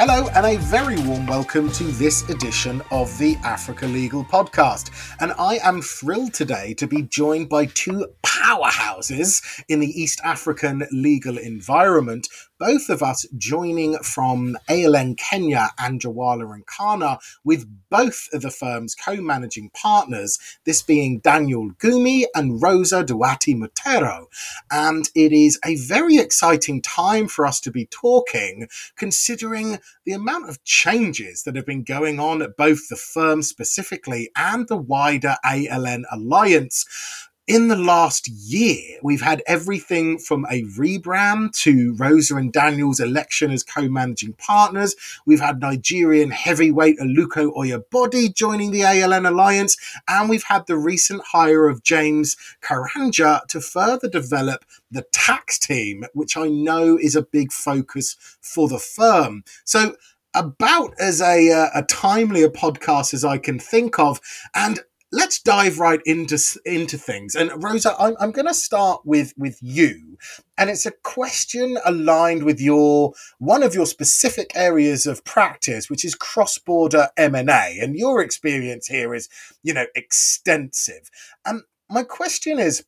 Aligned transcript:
Hello, 0.00 0.28
and 0.36 0.46
a 0.46 0.56
very 0.58 0.96
warm 1.02 1.26
welcome 1.26 1.72
to 1.72 1.82
this 1.82 2.22
edition 2.28 2.80
of 2.92 3.18
the 3.18 3.34
Africa 3.42 3.84
Legal 3.84 4.24
Podcast. 4.24 4.92
And 5.18 5.32
I 5.40 5.58
am 5.64 5.82
thrilled 5.82 6.32
today 6.32 6.72
to 6.74 6.86
be 6.86 7.02
joined 7.02 7.48
by 7.48 7.66
two 7.66 8.06
powerhouses 8.22 9.42
in 9.66 9.80
the 9.80 9.88
East 10.00 10.20
African 10.22 10.86
legal 10.92 11.36
environment 11.36 12.28
both 12.58 12.88
of 12.88 13.02
us 13.02 13.26
joining 13.36 13.98
from 13.98 14.56
ALN 14.68 15.16
Kenya 15.16 15.70
Anjarwalla 15.78 16.54
and 16.54 16.66
Khanna 16.66 17.18
with 17.44 17.66
both 17.90 18.28
of 18.32 18.42
the 18.42 18.50
firm's 18.50 18.94
co-managing 18.94 19.70
partners, 19.70 20.38
this 20.64 20.82
being 20.82 21.20
Daniel 21.20 21.70
Ngumy 21.78 22.24
and 22.34 22.60
Rosa 22.62 23.04
Nduati 23.04 23.56
Mutero. 23.56 24.26
And 24.70 25.08
it 25.14 25.32
is 25.32 25.58
a 25.64 25.76
very 25.76 26.16
exciting 26.16 26.82
time 26.82 27.28
for 27.28 27.46
us 27.46 27.60
to 27.60 27.70
be 27.70 27.86
talking, 27.86 28.68
considering 28.96 29.78
the 30.04 30.12
amount 30.12 30.48
of 30.48 30.62
changes 30.64 31.42
that 31.44 31.56
have 31.56 31.66
been 31.66 31.82
going 31.82 32.18
on 32.20 32.42
at 32.42 32.56
both 32.56 32.88
the 32.88 32.96
firm 32.96 33.42
specifically 33.42 34.30
and 34.36 34.68
the 34.68 34.76
wider 34.76 35.36
ALN 35.44 36.04
alliance 36.10 37.27
in 37.48 37.68
the 37.68 37.76
last 37.76 38.28
year, 38.28 38.98
we've 39.02 39.22
had 39.22 39.42
everything 39.46 40.18
from 40.18 40.44
a 40.50 40.64
rebrand 40.64 41.52
to 41.52 41.94
Rosa 41.94 42.36
and 42.36 42.52
Daniel's 42.52 43.00
election 43.00 43.50
as 43.50 43.62
co 43.62 43.88
managing 43.88 44.34
partners. 44.34 44.94
We've 45.24 45.40
had 45.40 45.58
Nigerian 45.60 46.30
heavyweight 46.30 46.98
Aluko 46.98 47.54
Oyebode 47.54 48.34
joining 48.34 48.70
the 48.70 48.82
ALN 48.82 49.26
Alliance. 49.26 49.78
And 50.06 50.28
we've 50.28 50.44
had 50.44 50.66
the 50.66 50.76
recent 50.76 51.22
hire 51.24 51.68
of 51.68 51.82
James 51.82 52.36
Karanja 52.60 53.46
to 53.46 53.62
further 53.62 54.10
develop 54.10 54.66
the 54.90 55.06
tax 55.10 55.58
team, 55.58 56.04
which 56.12 56.36
I 56.36 56.48
know 56.48 56.98
is 57.00 57.16
a 57.16 57.22
big 57.22 57.50
focus 57.50 58.16
for 58.42 58.68
the 58.68 58.78
firm. 58.78 59.42
So, 59.64 59.96
about 60.34 60.92
as 61.00 61.22
a, 61.22 61.50
uh, 61.50 61.70
a 61.74 61.82
timely 61.84 62.42
a 62.42 62.50
podcast 62.50 63.14
as 63.14 63.24
I 63.24 63.38
can 63.38 63.58
think 63.58 63.98
of. 63.98 64.20
And 64.54 64.80
let's 65.12 65.40
dive 65.40 65.78
right 65.78 66.00
into 66.04 66.38
into 66.64 66.98
things. 66.98 67.34
And 67.34 67.50
Rosa, 67.62 67.94
I'm, 67.98 68.16
I'm 68.20 68.32
going 68.32 68.46
to 68.46 68.54
start 68.54 69.02
with 69.04 69.32
with 69.36 69.58
you, 69.62 70.18
and 70.56 70.70
it's 70.70 70.86
a 70.86 70.92
question 71.04 71.78
aligned 71.84 72.44
with 72.44 72.60
your 72.60 73.12
one 73.38 73.62
of 73.62 73.74
your 73.74 73.86
specific 73.86 74.52
areas 74.54 75.06
of 75.06 75.24
practice, 75.24 75.88
which 75.90 76.04
is 76.04 76.14
cross 76.14 76.58
border 76.58 77.08
M 77.16 77.34
and 77.34 77.50
A. 77.50 77.78
And 77.80 77.96
your 77.96 78.22
experience 78.22 78.86
here 78.86 79.14
is, 79.14 79.28
you 79.62 79.74
know, 79.74 79.86
extensive. 79.94 81.10
And 81.44 81.62
my 81.90 82.02
question 82.02 82.58
is. 82.58 82.84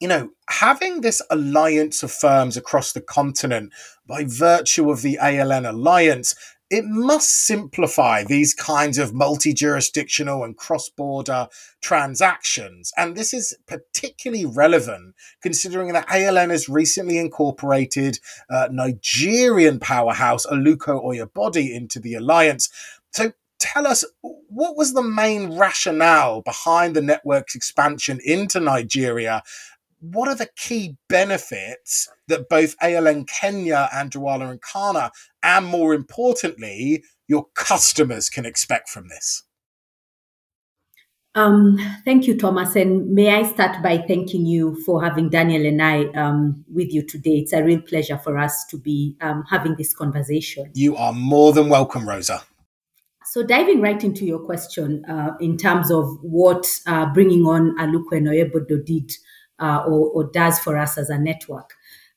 You 0.00 0.08
know, 0.08 0.30
having 0.48 1.00
this 1.00 1.20
alliance 1.28 2.04
of 2.04 2.12
firms 2.12 2.56
across 2.56 2.92
the 2.92 3.00
continent 3.00 3.72
by 4.06 4.24
virtue 4.24 4.90
of 4.92 5.02
the 5.02 5.18
ALN 5.20 5.68
alliance 5.68 6.36
it 6.70 6.84
must 6.84 7.46
simplify 7.46 8.24
these 8.24 8.54
kinds 8.54 8.98
of 8.98 9.14
multi 9.14 9.52
jurisdictional 9.54 10.44
and 10.44 10.56
cross 10.56 10.88
border 10.88 11.48
transactions. 11.80 12.92
And 12.96 13.16
this 13.16 13.32
is 13.32 13.56
particularly 13.66 14.44
relevant 14.44 15.14
considering 15.40 15.92
that 15.92 16.08
ALN 16.08 16.50
has 16.50 16.68
recently 16.68 17.18
incorporated 17.18 18.18
uh, 18.50 18.68
Nigerian 18.70 19.80
powerhouse 19.80 20.46
Aluko 20.46 21.02
Oyebode 21.02 21.74
into 21.74 22.00
the 22.00 22.14
alliance. 22.14 22.68
So 23.12 23.32
tell 23.58 23.86
us 23.86 24.04
what 24.20 24.76
was 24.76 24.92
the 24.92 25.02
main 25.02 25.58
rationale 25.58 26.42
behind 26.42 26.94
the 26.94 27.02
network's 27.02 27.54
expansion 27.54 28.20
into 28.24 28.60
Nigeria 28.60 29.42
what 30.00 30.28
are 30.28 30.34
the 30.34 30.48
key 30.56 30.96
benefits 31.08 32.08
that 32.28 32.48
both 32.48 32.78
ALN 32.78 33.28
Kenya 33.28 33.88
and 33.92 34.10
Anjarwalla 34.10 34.50
and 34.50 34.60
Khanna, 34.60 35.10
and 35.42 35.66
more 35.66 35.94
importantly, 35.94 37.02
your 37.26 37.46
customers 37.54 38.28
can 38.30 38.46
expect 38.46 38.88
from 38.88 39.08
this? 39.08 39.44
Um, 41.34 41.78
thank 42.04 42.26
you, 42.26 42.36
Thomas. 42.36 42.74
And 42.74 43.10
may 43.10 43.32
I 43.32 43.44
start 43.44 43.82
by 43.82 43.98
thanking 43.98 44.46
you 44.46 44.82
for 44.84 45.02
having 45.02 45.28
Daniel 45.28 45.66
and 45.66 45.80
I 45.80 46.06
um, 46.20 46.64
with 46.72 46.92
you 46.92 47.02
today. 47.02 47.38
It's 47.38 47.52
a 47.52 47.62
real 47.62 47.80
pleasure 47.80 48.18
for 48.18 48.38
us 48.38 48.64
to 48.70 48.78
be 48.78 49.16
um, 49.20 49.44
having 49.48 49.76
this 49.76 49.94
conversation. 49.94 50.70
You 50.74 50.96
are 50.96 51.12
more 51.12 51.52
than 51.52 51.68
welcome, 51.68 52.08
Rosa. 52.08 52.42
So, 53.24 53.44
diving 53.44 53.82
right 53.82 54.02
into 54.02 54.24
your 54.24 54.38
question 54.38 55.04
uh, 55.04 55.36
in 55.38 55.58
terms 55.58 55.90
of 55.90 56.18
what 56.22 56.66
uh, 56.86 57.12
bringing 57.12 57.42
on 57.42 57.76
Aluko 57.76 58.16
and 58.16 58.26
Oyebode 58.26 58.86
did 58.86 59.12
uh, 59.58 59.84
or, 59.86 60.10
or, 60.10 60.30
does 60.32 60.58
for 60.58 60.76
us 60.76 60.98
as 60.98 61.10
a 61.10 61.18
network. 61.18 61.74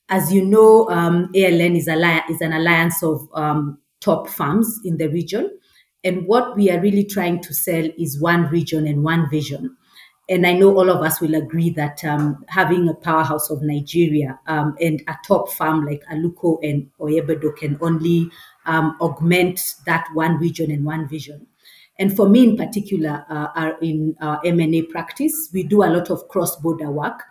As 0.08 0.32
you 0.32 0.44
know, 0.44 0.88
um, 0.90 1.32
ALN 1.34 1.76
is, 1.76 1.88
is 1.88 2.40
an 2.40 2.52
alliance 2.52 3.02
of 3.02 3.28
um, 3.34 3.78
top 4.00 4.28
firms 4.28 4.80
in 4.84 4.96
the 4.98 5.08
region. 5.08 5.50
And 6.04 6.26
what 6.26 6.56
we 6.56 6.70
are 6.70 6.80
really 6.80 7.04
trying 7.04 7.40
to 7.42 7.54
sell 7.54 7.88
is 7.98 8.20
one 8.20 8.48
region 8.48 8.86
and 8.86 9.04
one 9.04 9.30
vision. 9.30 9.76
And 10.28 10.46
I 10.46 10.52
know 10.52 10.76
all 10.76 10.88
of 10.88 11.02
us 11.02 11.20
will 11.20 11.34
agree 11.34 11.70
that 11.70 12.04
um, 12.04 12.44
having 12.48 12.88
a 12.88 12.94
powerhouse 12.94 13.50
of 13.50 13.62
Nigeria 13.62 14.38
um, 14.46 14.74
and 14.80 15.02
a 15.08 15.16
top 15.26 15.50
firm 15.50 15.84
like 15.84 16.02
Aluko 16.12 16.58
and 16.62 16.88
Oyebode 17.00 17.56
can 17.56 17.76
only 17.80 18.30
um, 18.66 18.96
augment 19.00 19.74
that 19.86 20.08
one 20.14 20.38
region 20.38 20.70
and 20.70 20.84
one 20.84 21.08
vision. 21.08 21.46
And 21.98 22.14
for 22.16 22.28
me 22.28 22.44
in 22.44 22.56
particular, 22.56 23.24
uh, 23.28 23.72
in 23.82 24.16
our 24.20 24.40
M&A 24.44 24.82
practice, 24.82 25.50
we 25.52 25.62
do 25.62 25.82
a 25.82 25.90
lot 25.90 26.10
of 26.10 26.26
cross-border 26.28 26.90
work. 26.90 27.22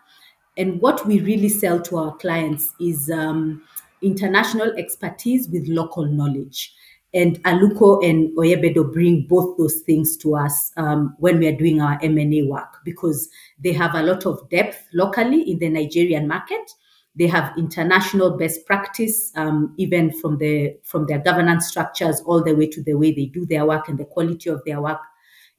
And 0.57 0.81
what 0.81 1.05
we 1.05 1.21
really 1.21 1.49
sell 1.49 1.81
to 1.81 1.97
our 1.97 2.15
clients 2.17 2.73
is 2.79 3.09
um, 3.09 3.63
international 4.01 4.71
expertise 4.77 5.47
with 5.49 5.67
local 5.67 6.05
knowledge. 6.05 6.73
And 7.13 7.43
Aluko 7.43 8.07
and 8.07 8.35
Oyebode 8.37 8.93
bring 8.93 9.27
both 9.27 9.57
those 9.57 9.81
things 9.81 10.15
to 10.17 10.35
us 10.35 10.71
um, 10.77 11.15
when 11.19 11.39
we 11.39 11.47
are 11.47 11.55
doing 11.55 11.81
our 11.81 11.99
M&A 12.01 12.43
work 12.43 12.77
because 12.85 13.29
they 13.59 13.73
have 13.73 13.95
a 13.95 14.03
lot 14.03 14.25
of 14.25 14.49
depth 14.49 14.87
locally 14.93 15.41
in 15.49 15.59
the 15.59 15.69
Nigerian 15.69 16.27
market. 16.27 16.71
They 17.15 17.27
have 17.27 17.51
international 17.57 18.37
best 18.37 18.65
practice, 18.65 19.33
um, 19.35 19.73
even 19.77 20.13
from 20.13 20.37
the 20.37 20.77
from 20.83 21.05
their 21.07 21.19
governance 21.19 21.67
structures 21.67 22.21
all 22.21 22.41
the 22.41 22.55
way 22.55 22.67
to 22.67 22.81
the 22.81 22.93
way 22.93 23.11
they 23.11 23.25
do 23.25 23.45
their 23.45 23.65
work 23.65 23.89
and 23.89 23.97
the 23.97 24.05
quality 24.05 24.49
of 24.49 24.63
their 24.65 24.81
work. 24.81 25.01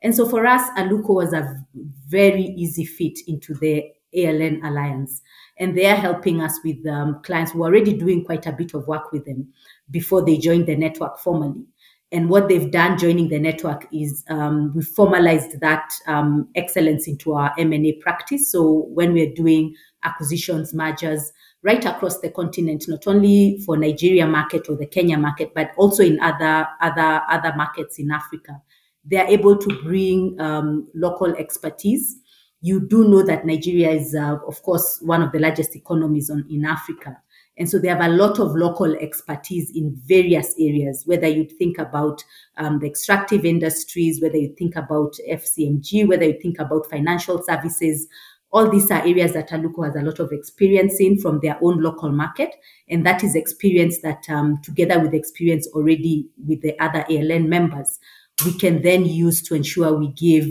And 0.00 0.16
so 0.16 0.26
for 0.26 0.46
us, 0.46 0.66
Aluko 0.78 1.16
was 1.16 1.34
a 1.34 1.62
very 2.08 2.44
easy 2.56 2.86
fit 2.86 3.18
into 3.26 3.52
the 3.52 3.92
ALN 4.16 4.64
Alliance. 4.64 5.22
And 5.58 5.76
they 5.76 5.86
are 5.86 5.96
helping 5.96 6.40
us 6.40 6.58
with 6.64 6.86
um, 6.86 7.20
clients 7.22 7.52
who 7.52 7.62
are 7.62 7.66
already 7.66 7.92
doing 7.92 8.24
quite 8.24 8.46
a 8.46 8.52
bit 8.52 8.74
of 8.74 8.86
work 8.86 9.12
with 9.12 9.24
them 9.24 9.52
before 9.90 10.24
they 10.24 10.38
joined 10.38 10.66
the 10.66 10.76
network 10.76 11.18
formally. 11.18 11.64
And 12.12 12.28
what 12.28 12.48
they've 12.48 12.70
done 12.70 12.98
joining 12.98 13.28
the 13.28 13.38
network 13.38 13.86
is 13.90 14.22
um, 14.28 14.72
we 14.74 14.82
formalized 14.82 15.60
that 15.60 15.90
um, 16.06 16.48
excellence 16.54 17.08
into 17.08 17.32
our 17.32 17.54
M&A 17.58 17.92
practice. 18.02 18.52
So 18.52 18.86
when 18.92 19.14
we're 19.14 19.32
doing 19.32 19.74
acquisitions, 20.02 20.74
mergers 20.74 21.32
right 21.62 21.82
across 21.84 22.20
the 22.20 22.28
continent, 22.28 22.84
not 22.86 23.06
only 23.06 23.62
for 23.64 23.78
Nigeria 23.78 24.26
market 24.26 24.68
or 24.68 24.76
the 24.76 24.86
Kenya 24.86 25.16
market, 25.16 25.52
but 25.54 25.70
also 25.78 26.02
in 26.02 26.20
other 26.20 26.66
other 26.82 27.22
other 27.30 27.54
markets 27.56 27.98
in 27.98 28.10
Africa, 28.10 28.60
they 29.04 29.16
are 29.16 29.26
able 29.26 29.56
to 29.56 29.82
bring 29.82 30.38
um, 30.38 30.88
local 30.94 31.34
expertise 31.36 32.16
you 32.62 32.80
do 32.80 33.08
know 33.08 33.22
that 33.24 33.44
Nigeria 33.44 33.90
is, 33.90 34.14
uh, 34.14 34.36
of 34.46 34.62
course, 34.62 35.00
one 35.02 35.20
of 35.20 35.32
the 35.32 35.40
largest 35.40 35.74
economies 35.76 36.30
on, 36.30 36.46
in 36.48 36.64
Africa. 36.64 37.20
And 37.58 37.68
so 37.68 37.78
they 37.78 37.88
have 37.88 38.00
a 38.00 38.08
lot 38.08 38.38
of 38.38 38.54
local 38.54 38.94
expertise 38.94 39.70
in 39.76 39.94
various 40.06 40.54
areas, 40.58 41.02
whether 41.04 41.26
you 41.26 41.44
think 41.44 41.76
about 41.78 42.24
um, 42.56 42.78
the 42.78 42.86
extractive 42.86 43.44
industries, 43.44 44.22
whether 44.22 44.38
you 44.38 44.54
think 44.56 44.76
about 44.76 45.16
FMCG, 45.28 46.08
whether 46.08 46.24
you 46.24 46.38
think 46.40 46.60
about 46.60 46.88
financial 46.88 47.42
services. 47.42 48.06
All 48.52 48.70
these 48.70 48.90
are 48.90 49.00
areas 49.00 49.32
that 49.32 49.50
Aluko 49.50 49.84
has 49.84 49.96
a 49.96 50.02
lot 50.02 50.18
of 50.20 50.30
experience 50.32 51.00
in 51.00 51.18
from 51.18 51.40
their 51.40 51.58
own 51.60 51.82
local 51.82 52.10
market. 52.10 52.54
And 52.88 53.04
that 53.04 53.24
is 53.24 53.34
experience 53.34 54.00
that, 54.02 54.22
um, 54.30 54.60
together 54.62 55.00
with 55.00 55.14
experience 55.14 55.66
already 55.68 56.28
with 56.46 56.62
the 56.62 56.78
other 56.78 57.04
ALN 57.10 57.48
members, 57.48 57.98
we 58.46 58.56
can 58.56 58.82
then 58.82 59.04
use 59.04 59.42
to 59.42 59.54
ensure 59.54 59.92
we 59.92 60.12
give 60.12 60.48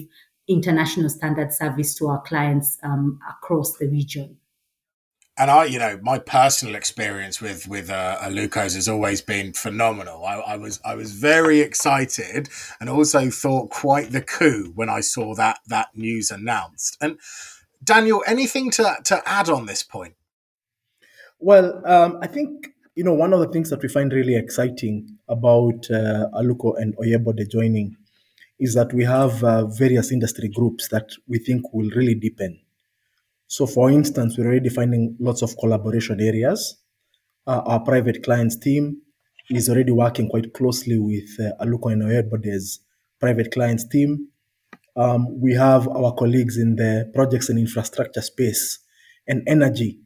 international 0.48 1.10
standard 1.10 1.54
service 1.54 1.96
to 1.96 2.08
our 2.08 2.22
clients 2.22 2.78
um, 2.84 3.20
across 3.30 3.78
the 3.78 3.88
region. 3.88 4.38
And 5.38 5.50
I, 5.50 5.66
you 5.66 5.80
know, 5.80 6.00
my 6.04 6.20
personal 6.20 6.76
experience 6.76 7.42
with 7.42 7.68
with 7.68 7.90
uh, 7.90 8.18
Aluko's 8.22 8.76
has 8.76 8.90
always 8.90 9.22
been 9.22 9.54
phenomenal. 9.54 10.26
I, 10.26 10.36
I, 10.36 10.58
was 10.58 10.80
I 10.84 10.94
was 10.94 11.14
very 11.14 11.62
excited, 11.62 12.50
and 12.80 12.90
also 12.90 13.30
thought 13.30 13.70
quite 13.70 14.12
the 14.12 14.22
coup 14.22 14.72
when 14.76 14.90
I 14.90 15.00
saw 15.00 15.34
that 15.36 15.60
that 15.68 15.88
news 15.96 16.32
announced. 16.32 16.98
And 17.02 17.18
Daniel, 17.84 18.24
anything 18.28 18.72
to 18.72 18.98
to 19.06 19.22
add 19.26 19.50
on 19.50 19.66
this 19.66 19.84
point? 19.84 20.16
Well, 21.40 21.82
um, 21.88 22.20
I 22.22 22.28
think 22.28 22.68
you 22.96 23.04
know 23.04 23.14
one 23.14 23.34
of 23.34 23.40
the 23.40 23.48
things 23.48 23.70
that 23.70 23.82
we 23.82 23.88
find 23.88 24.12
really 24.12 24.36
exciting 24.36 25.18
about 25.30 25.90
uh, 25.90 26.28
Aluko 26.36 26.80
and 26.80 26.96
Oyebode 26.98 27.50
joining 27.50 27.96
is 28.62 28.76
that 28.76 28.94
we 28.94 29.04
have 29.04 29.44
uh, 29.44 29.66
various 29.66 30.12
industry 30.12 30.48
groups 30.48 30.88
that 30.90 31.10
we 31.28 31.40
think 31.40 31.74
will 31.74 31.90
really 31.96 32.14
deepen. 32.14 32.62
So, 33.48 33.66
for 33.66 33.90
instance, 33.90 34.38
we're 34.38 34.46
already 34.46 34.70
finding 34.70 35.18
lots 35.20 35.42
of 35.42 35.58
collaboration 35.58 36.22
areas. 36.22 36.78
Uh, 37.48 37.62
our 37.66 37.80
private 37.80 38.24
clients 38.24 38.56
team 38.56 39.02
is 39.50 39.68
already 39.68 39.92
working 39.92 40.30
quite 40.30 40.54
closely 40.54 41.00
with 41.00 41.30
uh, 41.40 41.66
Aluko 41.66 41.92
and 41.92 42.04
Oyebode's 42.04 42.82
private 43.20 43.52
clients 43.52 43.88
team. 43.88 44.28
Um, 44.96 45.42
we 45.42 45.56
have 45.56 45.88
our 45.88 46.14
colleagues 46.14 46.58
in 46.58 46.76
the 46.76 47.12
projects 47.16 47.50
and 47.50 47.58
infrastructure 47.58 48.22
space 48.22 48.78
and 49.28 49.42
energy, 49.48 50.02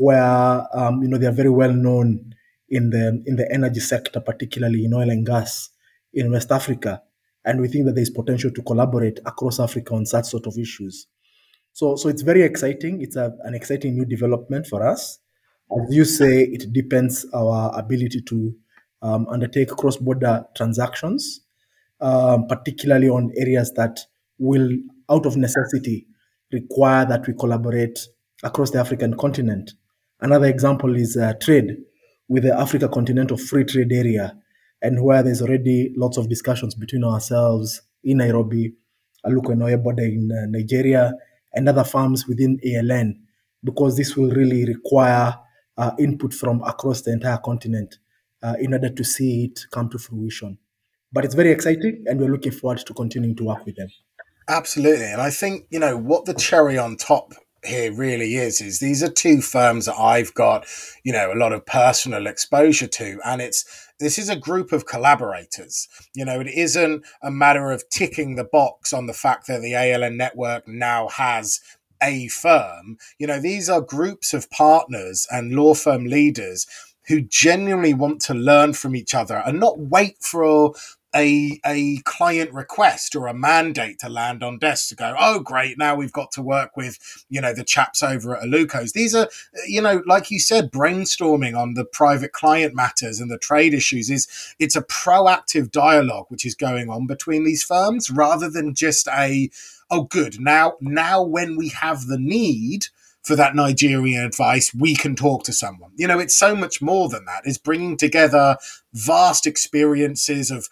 where 0.00 0.66
um, 0.74 1.02
you 1.02 1.08
know 1.08 1.18
they 1.18 1.26
are 1.26 1.38
very 1.42 1.50
well 1.50 1.72
known 1.72 2.34
in 2.68 2.90
the 2.90 3.22
in 3.26 3.36
the 3.36 3.48
energy 3.52 3.80
sector, 3.80 4.18
particularly 4.18 4.86
in 4.86 4.92
oil 4.92 5.08
and 5.08 5.24
gas 5.24 5.70
in 6.12 6.32
West 6.32 6.50
Africa, 6.50 7.02
and 7.44 7.60
we 7.60 7.68
think 7.68 7.86
that 7.86 7.94
there 7.94 8.02
is 8.02 8.10
potential 8.10 8.50
to 8.50 8.62
collaborate 8.62 9.18
across 9.26 9.60
Africa 9.60 9.94
on 9.94 10.06
such 10.06 10.26
sort 10.26 10.46
of 10.46 10.56
issues. 10.58 11.06
So, 11.72 11.96
so 11.96 12.08
it's 12.08 12.22
very 12.22 12.42
exciting. 12.42 13.00
It's 13.00 13.16
a, 13.16 13.32
an 13.44 13.54
exciting 13.54 13.94
new 13.94 14.04
development 14.04 14.66
for 14.66 14.86
us. 14.86 15.18
As 15.70 15.94
you 15.94 16.04
say, 16.04 16.42
it 16.42 16.72
depends 16.72 17.26
our 17.32 17.72
ability 17.78 18.20
to 18.28 18.54
um, 19.00 19.26
undertake 19.28 19.68
cross-border 19.70 20.44
transactions, 20.54 21.40
um, 22.00 22.46
particularly 22.46 23.08
on 23.08 23.32
areas 23.38 23.72
that 23.72 24.00
will, 24.38 24.68
out 25.10 25.24
of 25.24 25.36
necessity, 25.36 26.06
require 26.52 27.06
that 27.06 27.26
we 27.26 27.32
collaborate 27.32 27.98
across 28.42 28.70
the 28.70 28.78
African 28.78 29.16
continent. 29.16 29.72
Another 30.20 30.46
example 30.46 30.94
is 30.94 31.16
uh, 31.16 31.32
trade 31.40 31.78
with 32.28 32.42
the 32.42 32.54
Africa 32.54 32.88
Continental 32.88 33.36
Free 33.36 33.64
Trade 33.64 33.92
Area, 33.92 34.36
and 34.82 35.02
where 35.02 35.22
there's 35.22 35.40
already 35.40 35.92
lots 35.96 36.16
of 36.16 36.28
discussions 36.28 36.74
between 36.74 37.04
ourselves 37.04 37.82
in 38.04 38.18
Nairobi, 38.18 38.74
Aluko 39.24 39.52
and 39.52 39.62
Oyebode 39.62 40.00
in 40.00 40.30
uh, 40.32 40.46
Nigeria, 40.48 41.14
and 41.54 41.68
other 41.68 41.84
farms 41.84 42.26
within 42.26 42.58
ALN, 42.66 43.14
because 43.62 43.96
this 43.96 44.16
will 44.16 44.30
really 44.30 44.64
require 44.66 45.38
uh, 45.78 45.92
input 45.98 46.34
from 46.34 46.62
across 46.64 47.02
the 47.02 47.12
entire 47.12 47.38
continent 47.38 47.98
uh, 48.42 48.54
in 48.58 48.72
order 48.74 48.88
to 48.90 49.04
see 49.04 49.44
it 49.44 49.60
come 49.70 49.88
to 49.88 49.98
fruition. 49.98 50.58
But 51.12 51.24
it's 51.24 51.34
very 51.34 51.50
exciting, 51.50 52.04
and 52.06 52.18
we're 52.18 52.30
looking 52.30 52.52
forward 52.52 52.78
to 52.78 52.94
continuing 52.94 53.36
to 53.36 53.44
work 53.44 53.64
with 53.64 53.76
them. 53.76 53.88
Absolutely. 54.48 55.06
And 55.06 55.20
I 55.20 55.30
think, 55.30 55.66
you 55.70 55.78
know, 55.78 55.96
what 55.96 56.24
the 56.24 56.34
cherry 56.34 56.76
on 56.76 56.96
top 56.96 57.32
here 57.64 57.92
really 57.92 58.34
is 58.34 58.60
is 58.60 58.80
these 58.80 59.02
are 59.02 59.10
two 59.10 59.40
firms 59.40 59.86
that 59.86 59.94
I've 59.94 60.34
got, 60.34 60.66
you 61.04 61.12
know, 61.12 61.32
a 61.32 61.38
lot 61.38 61.52
of 61.52 61.64
personal 61.64 62.26
exposure 62.26 62.88
to 62.88 63.20
and 63.24 63.40
it's 63.40 63.64
this 64.02 64.18
is 64.18 64.28
a 64.28 64.36
group 64.36 64.72
of 64.72 64.86
collaborators. 64.86 65.88
You 66.14 66.24
know, 66.24 66.40
it 66.40 66.48
isn't 66.48 67.04
a 67.22 67.30
matter 67.30 67.70
of 67.70 67.88
ticking 67.88 68.36
the 68.36 68.44
box 68.44 68.92
on 68.92 69.06
the 69.06 69.12
fact 69.12 69.46
that 69.46 69.62
the 69.62 69.72
ALN 69.72 70.16
network 70.16 70.66
now 70.68 71.08
has 71.08 71.60
a 72.02 72.28
firm. 72.28 72.98
You 73.18 73.26
know, 73.28 73.40
these 73.40 73.68
are 73.68 73.80
groups 73.80 74.34
of 74.34 74.50
partners 74.50 75.26
and 75.30 75.52
law 75.52 75.74
firm 75.74 76.04
leaders 76.04 76.66
who 77.08 77.20
genuinely 77.20 77.94
want 77.94 78.20
to 78.22 78.34
learn 78.34 78.72
from 78.72 78.94
each 78.94 79.14
other 79.14 79.42
and 79.44 79.58
not 79.58 79.78
wait 79.78 80.18
for 80.20 80.74
a 81.14 81.60
a 81.64 81.98
client 82.04 82.52
request 82.52 83.14
or 83.14 83.26
a 83.26 83.34
mandate 83.34 83.98
to 84.00 84.08
land 84.08 84.42
on 84.42 84.58
desk 84.58 84.88
to 84.88 84.94
go, 84.94 85.14
oh 85.18 85.40
great, 85.40 85.78
now 85.78 85.94
we've 85.94 86.12
got 86.12 86.32
to 86.32 86.42
work 86.42 86.76
with 86.76 86.98
you 87.28 87.40
know 87.40 87.52
the 87.54 87.64
chaps 87.64 88.02
over 88.02 88.36
at 88.36 88.42
Alukos 88.44 88.92
These 88.92 89.14
are 89.14 89.28
you 89.66 89.82
know 89.82 90.02
like 90.06 90.30
you 90.30 90.40
said, 90.40 90.72
brainstorming 90.72 91.56
on 91.56 91.74
the 91.74 91.84
private 91.84 92.32
client 92.32 92.74
matters 92.74 93.20
and 93.20 93.30
the 93.30 93.38
trade 93.38 93.74
issues 93.74 94.10
is 94.10 94.26
it's 94.58 94.76
a 94.76 94.82
proactive 94.82 95.70
dialogue 95.70 96.26
which 96.28 96.46
is 96.46 96.54
going 96.54 96.88
on 96.88 97.06
between 97.06 97.44
these 97.44 97.62
firms 97.62 98.10
rather 98.10 98.48
than 98.48 98.74
just 98.74 99.08
a 99.08 99.50
oh 99.90 100.02
good 100.04 100.40
now 100.40 100.74
now 100.80 101.22
when 101.22 101.56
we 101.56 101.68
have 101.68 102.06
the 102.06 102.18
need 102.18 102.86
for 103.22 103.36
that 103.36 103.54
Nigerian 103.54 104.24
advice, 104.24 104.74
we 104.74 104.96
can 104.96 105.14
talk 105.14 105.44
to 105.44 105.52
someone. 105.52 105.92
You 105.96 106.08
know, 106.08 106.18
it's 106.18 106.36
so 106.36 106.56
much 106.56 106.82
more 106.82 107.08
than 107.08 107.24
that. 107.26 107.42
It's 107.44 107.58
bringing 107.58 107.96
together 107.96 108.56
vast 108.92 109.46
experiences 109.46 110.50
of 110.50 110.68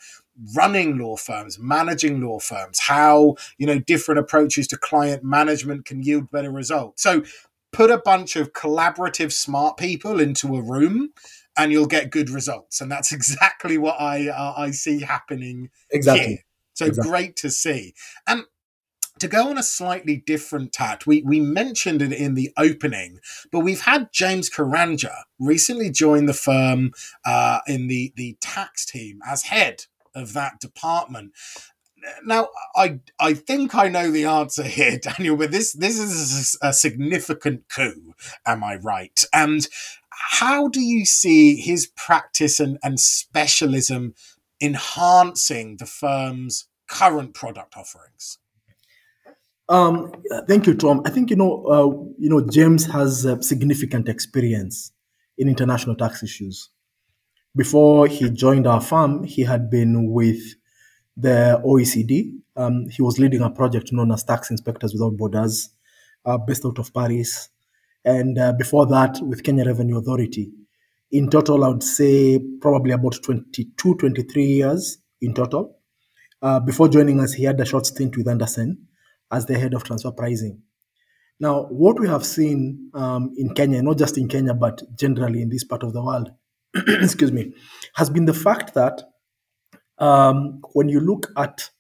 running 0.54 0.98
law 0.98 1.16
firms, 1.16 1.58
managing 1.58 2.20
law 2.20 2.38
firms, 2.38 2.78
how, 2.80 3.36
you 3.58 3.66
know, 3.66 3.78
different 3.78 4.18
approaches 4.18 4.66
to 4.68 4.76
client 4.76 5.22
management 5.22 5.84
can 5.84 6.02
yield 6.02 6.30
better 6.30 6.50
results. 6.50 7.02
So 7.02 7.22
put 7.72 7.90
a 7.90 7.98
bunch 7.98 8.36
of 8.36 8.52
collaborative 8.52 9.32
smart 9.32 9.76
people 9.76 10.20
into 10.20 10.56
a 10.56 10.62
room 10.62 11.10
and 11.56 11.72
you'll 11.72 11.86
get 11.86 12.10
good 12.10 12.30
results. 12.30 12.80
And 12.80 12.90
that's 12.90 13.12
exactly 13.12 13.78
what 13.78 14.00
I 14.00 14.28
uh, 14.28 14.54
I 14.56 14.70
see 14.70 15.00
happening 15.00 15.70
exactly. 15.90 16.26
Here. 16.26 16.44
So 16.74 16.86
exactly. 16.86 17.10
great 17.10 17.36
to 17.36 17.50
see. 17.50 17.94
And 18.26 18.44
to 19.18 19.28
go 19.28 19.50
on 19.50 19.58
a 19.58 19.62
slightly 19.62 20.16
different 20.16 20.72
tact, 20.72 21.06
we, 21.06 21.22
we 21.22 21.40
mentioned 21.40 22.00
it 22.00 22.12
in 22.12 22.34
the 22.34 22.50
opening, 22.56 23.18
but 23.52 23.60
we've 23.60 23.82
had 23.82 24.10
James 24.12 24.48
Karanja 24.48 25.14
recently 25.38 25.90
join 25.90 26.24
the 26.24 26.32
firm 26.32 26.92
uh, 27.26 27.58
in 27.66 27.88
the, 27.88 28.14
the 28.16 28.38
tax 28.40 28.86
team 28.86 29.20
as 29.26 29.42
head 29.42 29.84
of 30.14 30.32
that 30.34 30.60
department. 30.60 31.32
Now, 32.24 32.48
I 32.74 33.00
I 33.18 33.34
think 33.34 33.74
I 33.74 33.88
know 33.88 34.10
the 34.10 34.24
answer 34.24 34.62
here, 34.62 34.98
Daniel, 35.02 35.36
but 35.36 35.50
this 35.50 35.72
this 35.72 35.98
is 35.98 36.56
a, 36.62 36.72
significant 36.72 37.68
coup. 37.68 38.14
Am 38.46 38.64
I 38.64 38.76
right? 38.76 39.22
And 39.32 39.68
how 40.10 40.68
do 40.68 40.80
you 40.80 41.04
see 41.04 41.56
his 41.56 41.86
practice 41.86 42.60
and, 42.60 42.78
and 42.82 42.98
specialism 43.00 44.14
enhancing 44.60 45.76
the 45.78 45.86
firm's 45.86 46.66
current 46.88 47.34
product 47.34 47.76
offerings? 47.76 48.38
Um, 49.68 50.12
thank 50.48 50.66
you, 50.66 50.74
Tom. 50.74 51.02
I 51.06 51.10
think 51.10 51.30
you 51.30 51.36
know, 51.36 51.64
uh, 51.64 52.12
you 52.18 52.28
know, 52.28 52.40
James 52.40 52.86
has 52.86 53.24
uh, 53.24 53.40
significant 53.40 54.08
experience 54.08 54.92
in 55.38 55.48
international 55.48 55.94
tax 55.94 56.22
issues. 56.22 56.70
Before 57.56 58.06
he 58.06 58.30
joined 58.30 58.66
our 58.66 58.80
firm, 58.80 59.24
he 59.24 59.42
had 59.42 59.70
been 59.70 60.12
with 60.12 60.40
the 61.16 61.60
OECD. 61.64 62.38
Um, 62.56 62.88
he 62.88 63.02
was 63.02 63.18
leading 63.18 63.42
a 63.42 63.50
project 63.50 63.92
known 63.92 64.12
as 64.12 64.22
Tax 64.22 64.50
Inspectors 64.50 64.92
Without 64.92 65.16
Borders, 65.16 65.70
uh, 66.24 66.38
based 66.38 66.64
out 66.64 66.78
of 66.78 66.94
Paris. 66.94 67.48
And 68.04 68.38
uh, 68.38 68.52
before 68.52 68.86
that, 68.86 69.18
with 69.20 69.42
Kenya 69.42 69.64
Revenue 69.64 69.98
Authority. 69.98 70.52
In 71.10 71.28
total, 71.28 71.64
I 71.64 71.68
would 71.68 71.82
say 71.82 72.38
probably 72.60 72.92
about 72.92 73.18
22, 73.22 73.96
23 73.96 74.44
years 74.44 74.98
in 75.20 75.34
total. 75.34 75.76
Uh, 76.40 76.60
before 76.60 76.88
joining 76.88 77.18
us, 77.18 77.32
he 77.32 77.44
had 77.44 77.60
a 77.60 77.64
short 77.64 77.84
stint 77.84 78.16
with 78.16 78.28
Andersen 78.28 78.86
as 79.30 79.46
the 79.46 79.58
head 79.58 79.74
of 79.74 79.82
transfer 79.82 80.12
pricing. 80.12 80.62
Now, 81.40 81.64
what 81.64 81.98
we 81.98 82.06
have 82.06 82.24
seen 82.24 82.90
um, 82.94 83.34
in 83.36 83.54
Kenya, 83.54 83.82
not 83.82 83.98
just 83.98 84.18
in 84.18 84.28
Kenya, 84.28 84.54
but 84.54 84.82
generally 84.96 85.42
in 85.42 85.48
this 85.48 85.64
part 85.64 85.82
of 85.82 85.92
the 85.92 86.02
world, 86.02 86.30
excuse 86.86 87.32
me, 87.32 87.52
has 87.94 88.10
been 88.10 88.26
the 88.26 88.34
fact 88.34 88.74
that 88.74 89.02
um, 89.98 90.60
when 90.72 90.88
you 90.88 91.00
look 91.00 91.30
at 91.36 91.70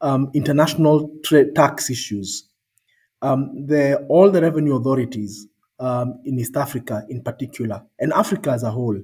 um, 0.00 0.30
international 0.34 1.10
trade 1.24 1.54
tax 1.54 1.90
issues, 1.90 2.48
um, 3.22 3.66
the, 3.66 3.96
all 4.08 4.30
the 4.30 4.40
revenue 4.40 4.76
authorities 4.76 5.46
um, 5.78 6.20
in 6.24 6.38
East 6.38 6.56
Africa, 6.56 7.04
in 7.08 7.22
particular, 7.22 7.82
and 7.98 8.12
Africa 8.12 8.50
as 8.50 8.62
a 8.62 8.70
whole, 8.70 9.00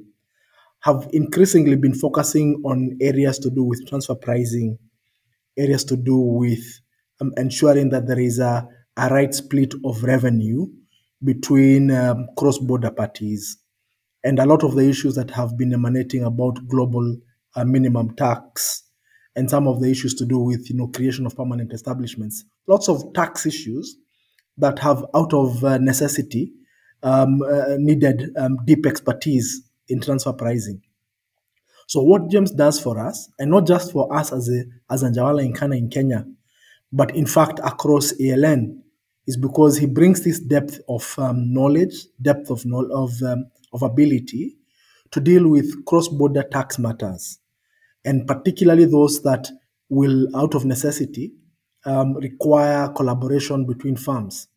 have 0.80 1.08
increasingly 1.12 1.76
been 1.76 1.94
focusing 1.94 2.60
on 2.64 2.96
areas 3.00 3.38
to 3.38 3.50
do 3.50 3.62
with 3.62 3.86
transfer 3.88 4.14
pricing, 4.14 4.78
areas 5.56 5.84
to 5.84 5.96
do 5.96 6.16
with 6.16 6.80
um, 7.20 7.32
ensuring 7.36 7.90
that 7.90 8.06
there 8.06 8.20
is 8.20 8.38
a, 8.38 8.66
a 8.96 9.08
right 9.08 9.34
split 9.34 9.74
of 9.84 10.02
revenue 10.02 10.66
between 11.24 11.90
um, 11.90 12.26
cross-border 12.36 12.90
parties 12.90 13.58
and 14.26 14.40
a 14.40 14.44
lot 14.44 14.64
of 14.64 14.74
the 14.74 14.88
issues 14.88 15.14
that 15.14 15.30
have 15.30 15.56
been 15.56 15.72
emanating 15.72 16.24
about 16.24 16.66
global 16.66 17.16
uh, 17.54 17.64
minimum 17.64 18.12
tax 18.16 18.82
and 19.36 19.48
some 19.48 19.68
of 19.68 19.80
the 19.80 19.88
issues 19.88 20.14
to 20.14 20.26
do 20.26 20.38
with 20.38 20.68
you 20.68 20.76
know 20.76 20.88
creation 20.88 21.26
of 21.26 21.36
permanent 21.36 21.72
establishments. 21.72 22.44
Lots 22.66 22.88
of 22.88 23.12
tax 23.14 23.46
issues 23.46 23.96
that 24.58 24.80
have 24.80 25.04
out 25.14 25.32
of 25.32 25.62
uh, 25.62 25.78
necessity 25.78 26.52
um, 27.04 27.40
uh, 27.42 27.76
needed 27.78 28.30
um, 28.36 28.58
deep 28.64 28.84
expertise 28.84 29.62
in 29.88 30.00
transfer 30.00 30.32
pricing. 30.32 30.82
So 31.86 32.02
what 32.02 32.28
james 32.28 32.50
does 32.50 32.80
for 32.80 32.98
us 32.98 33.30
and 33.38 33.48
not 33.52 33.64
just 33.64 33.92
for 33.92 34.12
us 34.12 34.32
as 34.32 34.48
a 34.48 34.64
as 34.90 35.04
Anjarwalla 35.04 35.44
and 35.44 35.56
Khanna 35.56 35.78
in 35.78 35.88
kenya 35.88 36.26
but 36.92 37.14
in 37.14 37.26
fact 37.26 37.60
across 37.62 38.12
aln 38.20 38.82
is 39.28 39.36
because 39.36 39.76
he 39.76 39.86
brings 39.86 40.24
this 40.24 40.40
depth 40.40 40.80
of 40.88 41.14
um, 41.18 41.52
knowledge 41.52 42.06
depth 42.20 42.50
of, 42.50 42.64
of 42.90 43.22
um, 43.22 43.46
of 43.76 43.82
ability 43.82 44.56
to 45.10 45.20
deal 45.20 45.48
with 45.48 45.84
cross 45.84 46.08
border 46.08 46.42
tax 46.42 46.78
matters, 46.78 47.38
and 48.04 48.26
particularly 48.26 48.86
those 48.86 49.22
that 49.22 49.48
will, 49.88 50.26
out 50.34 50.54
of 50.54 50.64
necessity, 50.64 51.32
um, 51.84 52.14
require 52.14 52.88
collaboration 52.88 53.66
between 53.66 53.96
firms. 53.96 54.48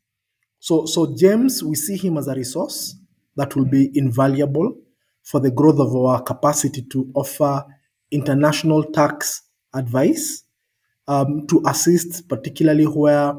So, 0.60 0.86
so 0.86 1.16
James, 1.16 1.64
we 1.64 1.76
see 1.76 1.98
him 1.98 2.18
as 2.18 2.28
a 2.28 2.34
resource 2.34 2.96
that 3.36 3.56
will 3.56 3.66
be 3.66 3.92
invaluable 3.94 4.76
for 5.24 5.40
the 5.40 5.52
growth 5.52 5.80
of 5.80 5.96
our 5.96 6.22
capacity 6.22 6.82
to 6.92 7.12
offer 7.14 7.66
international 8.12 8.84
tax 8.84 9.44
advice 9.74 10.44
um, 11.08 11.46
to 11.48 11.62
assist, 11.68 12.28
particularly 12.28 12.86
where 12.86 13.34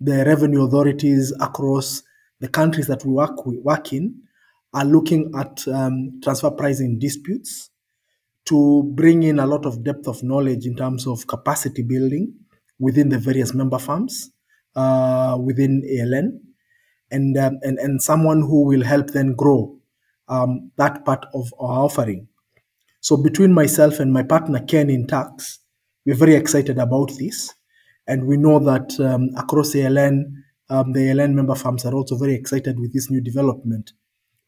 the 0.00 0.24
revenue 0.24 0.64
authorities 0.64 1.32
across 1.40 2.02
the 2.40 2.48
countries 2.48 2.86
that 2.86 3.04
we 3.04 3.12
work, 3.12 3.46
we 3.46 3.58
work 3.58 3.92
in 3.92 4.22
are 4.74 4.84
looking 4.84 5.32
at 5.36 5.66
um, 5.68 6.20
transfer 6.22 6.50
pricing 6.50 6.98
disputes 6.98 7.70
to 8.46 8.84
bring 8.94 9.22
in 9.22 9.38
a 9.38 9.46
lot 9.46 9.66
of 9.66 9.82
depth 9.82 10.06
of 10.06 10.22
knowledge 10.22 10.66
in 10.66 10.76
terms 10.76 11.06
of 11.06 11.26
capacity 11.26 11.82
building 11.82 12.32
within 12.78 13.08
the 13.08 13.18
various 13.18 13.54
member 13.54 13.78
firms 13.78 14.30
uh, 14.76 15.36
within 15.40 15.82
ALN, 15.82 16.38
and, 17.10 17.36
um, 17.38 17.58
and 17.62 17.78
and 17.78 18.02
someone 18.02 18.42
who 18.42 18.66
will 18.66 18.84
help 18.84 19.08
then 19.08 19.34
grow 19.34 19.76
um, 20.28 20.70
that 20.76 21.04
part 21.04 21.24
of 21.34 21.52
our 21.58 21.84
offering. 21.84 22.28
So 23.00 23.16
between 23.16 23.52
myself 23.52 24.00
and 24.00 24.12
my 24.12 24.22
partner 24.22 24.60
Ken 24.60 24.90
in 24.90 25.06
tax, 25.06 25.60
we're 26.04 26.16
very 26.16 26.34
excited 26.34 26.78
about 26.78 27.12
this, 27.18 27.54
and 28.06 28.26
we 28.26 28.36
know 28.36 28.58
that 28.58 28.98
um, 29.00 29.30
across 29.36 29.74
ALN, 29.74 30.24
um, 30.68 30.92
the 30.92 31.00
ALN 31.00 31.34
member 31.34 31.54
firms 31.54 31.84
are 31.84 31.94
also 31.94 32.16
very 32.16 32.34
excited 32.34 32.78
with 32.78 32.92
this 32.92 33.10
new 33.10 33.20
development 33.20 33.92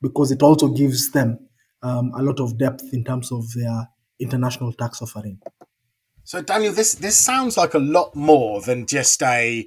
because 0.00 0.30
it 0.30 0.42
also 0.42 0.68
gives 0.68 1.10
them 1.10 1.38
um, 1.82 2.12
a 2.16 2.22
lot 2.22 2.40
of 2.40 2.58
depth 2.58 2.92
in 2.92 3.04
terms 3.04 3.32
of 3.32 3.44
their 3.54 3.88
international 4.20 4.72
tax 4.72 5.00
offering. 5.02 5.40
So, 6.24 6.42
Daniel, 6.42 6.72
this 6.72 6.94
this 6.94 7.16
sounds 7.16 7.56
like 7.56 7.74
a 7.74 7.78
lot 7.78 8.14
more 8.14 8.60
than 8.60 8.86
just 8.86 9.22
a, 9.22 9.66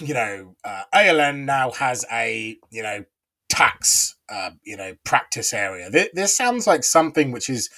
you 0.00 0.14
know, 0.14 0.54
uh, 0.64 0.82
ALN 0.94 1.44
now 1.44 1.72
has 1.72 2.06
a 2.10 2.56
you 2.70 2.82
know 2.82 3.04
tax 3.50 4.16
uh, 4.30 4.52
you 4.64 4.76
know 4.76 4.94
practice 5.04 5.52
area. 5.52 5.90
This, 5.90 6.08
this 6.14 6.36
sounds 6.36 6.66
like 6.66 6.84
something 6.84 7.32
which 7.32 7.50
is 7.50 7.68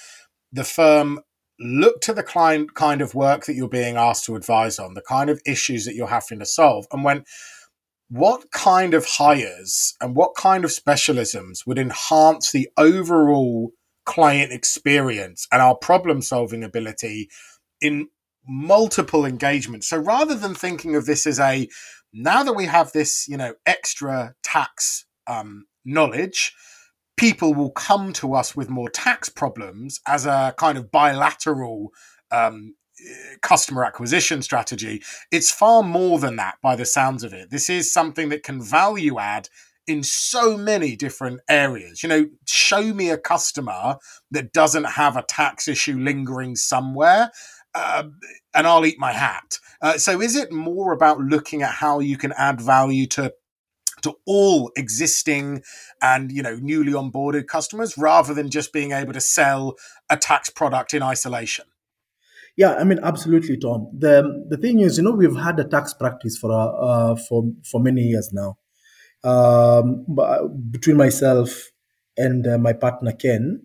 the 0.51 0.63
firm 0.63 1.19
look 1.59 1.99
to 2.01 2.13
the 2.13 2.23
client 2.23 2.75
kind 2.75 3.01
of 3.01 3.13
work 3.13 3.45
that 3.45 3.55
you're 3.55 3.67
being 3.67 3.97
asked 3.97 4.25
to 4.25 4.35
advise 4.35 4.79
on, 4.79 4.93
the 4.93 5.01
kind 5.01 5.29
of 5.29 5.41
issues 5.45 5.85
that 5.85 5.95
you're 5.95 6.07
having 6.07 6.39
to 6.39 6.45
solve, 6.45 6.85
and 6.91 7.03
when 7.03 7.25
what 8.13 8.51
kind 8.51 8.93
of 8.93 9.07
hires 9.07 9.95
and 9.99 10.15
what 10.15 10.35
kind 10.35 10.63
of 10.63 10.69
specialisms 10.69 11.65
would 11.65 11.79
enhance 11.79 12.51
the 12.51 12.69
overall 12.77 13.71
client 14.05 14.51
experience 14.51 15.47
and 15.51 15.63
our 15.63 15.75
problem 15.75 16.21
solving 16.21 16.63
ability 16.63 17.27
in 17.81 18.07
multiple 18.47 19.25
engagements? 19.25 19.87
So 19.87 19.97
rather 19.97 20.35
than 20.35 20.53
thinking 20.53 20.95
of 20.95 21.07
this 21.07 21.25
as 21.25 21.39
a 21.39 21.67
now 22.13 22.43
that 22.43 22.53
we 22.53 22.65
have 22.65 22.91
this 22.91 23.27
you 23.27 23.35
know 23.35 23.55
extra 23.65 24.35
tax 24.43 25.05
um, 25.25 25.65
knowledge 25.83 26.53
people 27.17 27.55
will 27.55 27.71
come 27.71 28.13
to 28.13 28.35
us 28.35 28.55
with 28.55 28.69
more 28.69 28.89
tax 28.89 29.27
problems 29.27 29.99
as 30.07 30.27
a 30.27 30.53
kind 30.59 30.77
of 30.77 30.91
bilateral 30.91 31.89
um, 32.31 32.75
customer 33.41 33.83
acquisition 33.85 34.41
strategy. 34.41 35.03
It's 35.31 35.51
far 35.51 35.83
more 35.83 36.19
than 36.19 36.35
that 36.37 36.55
by 36.61 36.75
the 36.75 36.85
sounds 36.85 37.23
of 37.23 37.33
it. 37.33 37.49
This 37.49 37.69
is 37.69 37.91
something 37.91 38.29
that 38.29 38.43
can 38.43 38.61
value 38.61 39.19
add 39.19 39.49
in 39.87 40.03
so 40.03 40.57
many 40.57 40.95
different 40.95 41.41
areas. 41.49 42.03
You 42.03 42.09
know, 42.09 42.29
show 42.47 42.93
me 42.93 43.09
a 43.09 43.17
customer 43.17 43.97
that 44.31 44.53
doesn't 44.53 44.85
have 44.85 45.17
a 45.17 45.23
tax 45.23 45.67
issue 45.67 45.97
lingering 45.97 46.55
somewhere. 46.55 47.31
Uh, 47.75 48.03
and 48.53 48.67
I'll 48.67 48.85
eat 48.85 48.99
my 48.99 49.11
hat. 49.11 49.59
Uh, 49.81 49.97
so, 49.97 50.21
is 50.21 50.35
it 50.35 50.51
more 50.51 50.93
about 50.93 51.19
looking 51.19 51.63
at 51.63 51.71
how 51.71 51.99
you 51.99 52.17
can 52.17 52.31
add 52.37 52.61
value 52.61 53.07
to 53.07 53.33
to 54.03 54.13
all 54.25 54.69
existing 54.75 55.63
and 56.01 56.31
you 56.31 56.43
know 56.43 56.55
newly 56.61 56.93
onboarded 56.93 57.47
customers, 57.47 57.97
rather 57.97 58.33
than 58.33 58.51
just 58.51 58.73
being 58.73 58.91
able 58.91 59.13
to 59.13 59.21
sell 59.21 59.75
a 60.09 60.17
tax 60.17 60.51
product 60.51 60.93
in 60.93 61.01
isolation? 61.01 61.65
Yeah, 62.55 62.75
I 62.75 62.83
mean, 62.83 62.99
absolutely, 63.01 63.57
Tom. 63.57 63.89
The 63.97 64.45
the 64.49 64.57
thing 64.57 64.79
is, 64.79 64.97
you 64.97 65.03
know, 65.03 65.11
we've 65.11 65.35
had 65.35 65.59
a 65.59 65.63
tax 65.63 65.93
practice 65.93 66.37
for 66.37 66.51
uh, 66.51 66.67
uh 66.67 67.15
for 67.15 67.43
for 67.63 67.81
many 67.81 68.01
years 68.01 68.31
now. 68.31 68.57
Um, 69.23 70.05
between 70.69 70.97
myself 70.97 71.71
and 72.17 72.45
uh, 72.45 72.57
my 72.57 72.73
partner 72.73 73.13
Ken, 73.13 73.63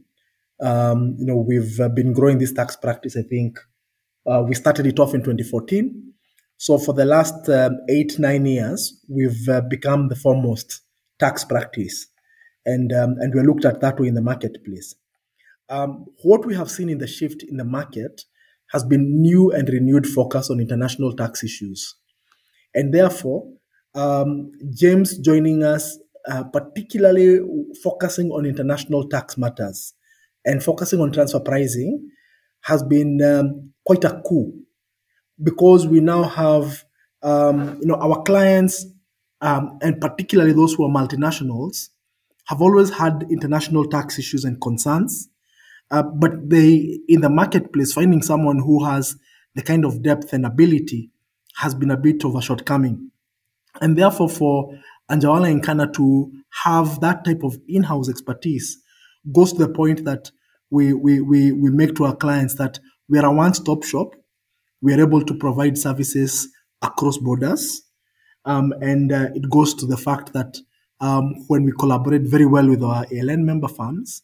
um, 0.61 1.17
you 1.19 1.27
know, 1.27 1.37
we've 1.37 1.79
uh, 1.81 1.89
been 1.89 2.13
growing 2.13 2.39
this 2.39 2.53
tax 2.53 2.77
practice. 2.77 3.17
I 3.17 3.23
think 3.23 3.59
uh, 4.27 4.45
we 4.47 4.55
started 4.55 4.87
it 4.87 4.99
off 4.99 5.15
in 5.15 5.21
2014. 5.21 6.15
So 6.57 6.79
for 6.79 6.93
the 6.95 7.05
last 7.05 7.49
um, 7.49 7.79
eight 7.91 8.19
nine 8.19 8.47
years, 8.47 9.05
we've 9.09 9.49
uh, 9.49 9.61
become 9.69 10.09
the 10.09 10.17
foremost 10.17 10.81
tax 11.19 11.45
practice, 11.45 12.07
and 12.65 12.91
um, 12.93 13.17
and 13.19 13.35
we're 13.35 13.45
looked 13.45 13.67
at 13.67 13.81
that 13.83 14.01
way 14.01 14.09
in 14.09 14.15
the 14.15 14.23
marketplace. 14.23 14.95
Um, 15.69 16.07
what 16.23 16.47
we 16.47 16.55
have 16.55 16.71
seen 16.71 16.89
in 16.89 16.99
the 16.99 17.07
shift 17.07 17.43
in 17.43 17.59
the 17.59 17.65
market 17.65 18.25
has 18.73 18.85
been 18.85 19.21
new 19.21 19.51
and 19.51 19.69
renewed 19.69 20.07
focus 20.07 20.51
on 20.51 20.61
international 20.61 21.15
tax 21.15 21.43
issues. 21.43 21.95
And 22.75 22.93
therefore, 22.93 23.51
um, 23.95 24.53
James 24.71 25.19
joining 25.19 25.63
us, 25.63 25.99
uh, 26.29 26.45
particularly 26.45 27.41
focusing 27.83 28.31
on 28.31 28.47
international 28.47 29.09
tax 29.09 29.39
matters 29.39 29.95
and 30.45 30.63
focusing 30.63 31.01
on 31.01 31.13
transfer 31.13 31.41
pricing, 31.41 32.11
has 32.63 32.83
been 32.83 33.21
um, 33.23 33.73
quite 33.85 34.05
a 34.05 34.21
coup 34.27 34.53
because 35.43 35.87
we 35.87 36.01
now 36.01 36.25
have 36.25 36.85
um, 37.23 37.79
you 37.81 37.87
know 37.87 37.95
our 37.95 38.23
clients 38.23 38.87
um, 39.41 39.79
and 39.83 40.01
particularly 40.01 40.53
those 40.53 40.75
who 40.75 40.85
are 40.85 40.91
multinationals 40.91 41.89
have 42.47 42.61
always 42.61 42.91
had 42.91 43.25
international 43.31 43.87
tax 43.87 44.19
issues 44.19 44.45
and 44.45 44.61
concerns 44.61 45.29
uh, 45.91 46.03
but 46.03 46.49
they, 46.49 47.01
in 47.09 47.21
the 47.21 47.31
marketplace, 47.31 47.93
finding 47.93 48.23
someone 48.23 48.59
who 48.59 48.85
has 48.85 49.17
the 49.55 49.63
kind 49.63 49.85
of 49.85 50.03
depth 50.03 50.33
and 50.33 50.45
ability 50.45 51.11
has 51.57 51.75
been 51.75 51.91
a 51.91 51.97
bit 51.97 52.25
of 52.25 52.35
a 52.35 52.43
shortcoming. 52.43 53.11
And 53.81 53.97
therefore, 53.97 54.29
for 54.29 54.79
Anjarwalla 55.11 55.51
and 55.51 55.63
Khanna 55.63 55.93
to 55.95 56.31
have 56.65 57.01
that 57.01 57.25
type 57.25 57.43
of 57.43 57.57
in-house 57.67 58.09
expertise 58.09 58.79
goes 59.33 59.53
to 59.53 59.59
the 59.59 59.69
point 59.69 60.05
that 60.05 60.31
we, 60.71 60.93
we, 60.93 61.21
we, 61.21 61.53
we 61.53 61.71
make 61.71 61.95
to 61.97 62.05
our 62.05 62.17
clients 62.17 62.55
that 62.57 62.79
we 63.09 63.19
are 63.19 63.27
a 63.27 63.33
one-stop 63.33 63.85
shop. 63.85 64.15
We 64.83 64.95
are 64.95 65.01
able 65.01 65.25
to 65.25 65.35
provide 65.35 65.79
services 65.79 66.49
across 66.83 67.19
borders. 67.19 67.83
Um, 68.45 68.73
and 68.81 69.13
uh, 69.13 69.29
it 69.35 69.51
goes 69.51 69.75
to 69.75 69.87
the 69.87 69.97
fact 69.97 70.33
that 70.35 70.59
um, 71.01 71.35
when 71.49 71.65
we 71.65 71.73
collaborate 71.73 72.23
very 72.23 72.47
well 72.47 72.69
with 72.69 72.83
our 72.83 73.07
ALN 73.07 73.41
member 73.41 73.69
firms, 73.69 74.23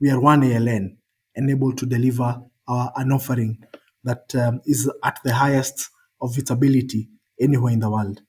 we 0.00 0.10
are 0.10 0.20
one 0.20 0.42
ALN 0.42 0.96
and 1.36 1.50
able 1.50 1.72
to 1.74 1.86
deliver 1.86 2.42
our, 2.68 2.92
an 2.96 3.12
offering 3.12 3.58
that 4.04 4.34
um, 4.34 4.60
is 4.66 4.90
at 5.04 5.18
the 5.24 5.34
highest 5.34 5.88
of 6.20 6.36
its 6.38 6.50
ability 6.50 7.08
anywhere 7.40 7.72
in 7.72 7.80
the 7.80 7.90
world. 7.90 8.20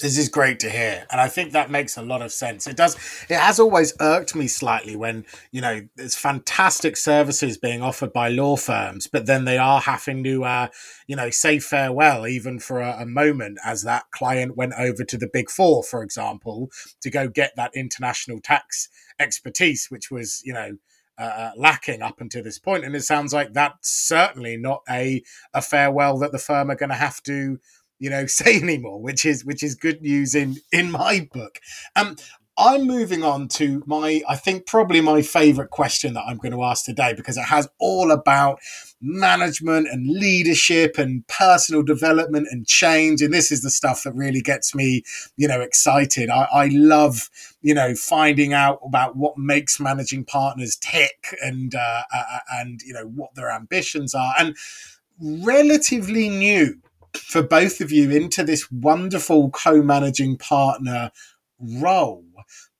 This 0.00 0.16
is 0.16 0.28
great 0.28 0.58
to 0.60 0.70
hear. 0.70 1.06
And 1.10 1.20
I 1.20 1.28
think 1.28 1.52
that 1.52 1.70
makes 1.70 1.96
a 1.96 2.02
lot 2.02 2.22
of 2.22 2.32
sense. 2.32 2.66
It 2.66 2.76
does, 2.76 2.96
it 3.28 3.36
has 3.36 3.60
always 3.60 3.92
irked 4.00 4.34
me 4.34 4.48
slightly 4.48 4.96
when, 4.96 5.26
you 5.52 5.60
know, 5.60 5.82
there's 5.96 6.16
fantastic 6.16 6.96
services 6.96 7.58
being 7.58 7.82
offered 7.82 8.12
by 8.12 8.28
law 8.28 8.56
firms, 8.56 9.06
but 9.06 9.26
then 9.26 9.44
they 9.44 9.58
are 9.58 9.80
having 9.80 10.24
to, 10.24 10.44
uh, 10.44 10.68
you 11.06 11.16
know, 11.16 11.28
say 11.28 11.58
farewell 11.58 12.26
even 12.26 12.58
for 12.58 12.80
a, 12.80 13.02
a 13.02 13.06
moment 13.06 13.58
as 13.64 13.82
that 13.82 14.04
client 14.10 14.56
went 14.56 14.72
over 14.78 15.04
to 15.04 15.18
the 15.18 15.28
big 15.30 15.50
four, 15.50 15.82
for 15.82 16.02
example, 16.02 16.70
to 17.02 17.10
go 17.10 17.28
get 17.28 17.52
that 17.56 17.72
international 17.74 18.40
tax 18.40 18.88
expertise, 19.18 19.88
which 19.90 20.10
was, 20.10 20.40
you 20.44 20.54
know, 20.54 20.78
uh, 21.18 21.22
uh, 21.22 21.50
lacking 21.54 22.00
up 22.00 22.18
until 22.22 22.42
this 22.42 22.58
point, 22.58 22.82
and 22.82 22.96
it 22.96 23.02
sounds 23.02 23.34
like 23.34 23.52
that's 23.52 23.90
certainly 23.90 24.56
not 24.56 24.80
a 24.88 25.22
a 25.52 25.60
farewell 25.60 26.16
that 26.18 26.32
the 26.32 26.38
firm 26.38 26.70
are 26.70 26.76
going 26.76 26.88
to 26.88 26.94
have 26.94 27.22
to, 27.22 27.58
you 28.00 28.10
know, 28.10 28.26
say 28.40 28.56
anymore. 28.56 29.00
Which 29.00 29.24
is 29.24 29.44
which 29.44 29.62
is 29.62 29.76
good 29.76 30.02
news 30.02 30.34
in 30.34 30.56
in 30.72 30.90
my 30.90 31.28
book. 31.32 31.60
Um, 31.94 32.16
I'm 32.60 32.86
moving 32.86 33.22
on 33.22 33.48
to 33.48 33.82
my, 33.86 34.20
I 34.28 34.36
think, 34.36 34.66
probably 34.66 35.00
my 35.00 35.22
favorite 35.22 35.70
question 35.70 36.12
that 36.12 36.24
I'm 36.26 36.36
going 36.36 36.52
to 36.52 36.62
ask 36.62 36.84
today 36.84 37.14
because 37.14 37.38
it 37.38 37.44
has 37.44 37.66
all 37.78 38.10
about 38.10 38.58
management 39.00 39.88
and 39.88 40.06
leadership 40.06 40.98
and 40.98 41.26
personal 41.26 41.82
development 41.82 42.48
and 42.50 42.66
change. 42.66 43.22
And 43.22 43.32
this 43.32 43.50
is 43.50 43.62
the 43.62 43.70
stuff 43.70 44.02
that 44.02 44.12
really 44.12 44.42
gets 44.42 44.74
me, 44.74 45.04
you 45.38 45.48
know, 45.48 45.62
excited. 45.62 46.28
I, 46.28 46.48
I 46.52 46.68
love, 46.70 47.30
you 47.62 47.72
know, 47.72 47.94
finding 47.94 48.52
out 48.52 48.80
about 48.84 49.16
what 49.16 49.38
makes 49.38 49.80
managing 49.80 50.26
partners 50.26 50.76
tick 50.76 51.34
and, 51.42 51.74
uh, 51.74 52.02
uh, 52.14 52.24
uh 52.34 52.38
and, 52.58 52.82
you 52.82 52.92
know, 52.92 53.06
what 53.06 53.34
their 53.36 53.50
ambitions 53.50 54.14
are. 54.14 54.34
And 54.38 54.54
relatively 55.18 56.28
new 56.28 56.78
for 57.16 57.42
both 57.42 57.80
of 57.80 57.90
you 57.90 58.10
into 58.10 58.42
this 58.42 58.70
wonderful 58.70 59.50
co 59.50 59.82
managing 59.82 60.36
partner 60.36 61.10
role 61.58 62.24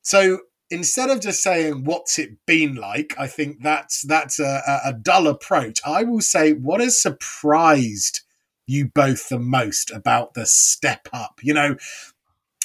so 0.03 0.41
instead 0.71 1.11
of 1.11 1.21
just 1.21 1.43
saying 1.43 1.85
what's 1.85 2.19
it 2.19 2.31
been 2.47 2.77
like, 2.77 3.15
I 3.19 3.27
think 3.27 3.63
that's 3.63 4.03
that's 4.03 4.39
a, 4.39 4.81
a 4.85 4.93
dull 4.93 5.27
approach. 5.27 5.81
I 5.85 6.05
will 6.05 6.21
say 6.21 6.53
what 6.53 6.81
has 6.81 7.01
surprised 7.01 8.21
you 8.67 8.87
both 8.87 9.29
the 9.29 9.39
most 9.39 9.91
about 9.91 10.35
the 10.35 10.47
step 10.47 11.09
up. 11.13 11.41
You 11.43 11.55
know, 11.55 11.77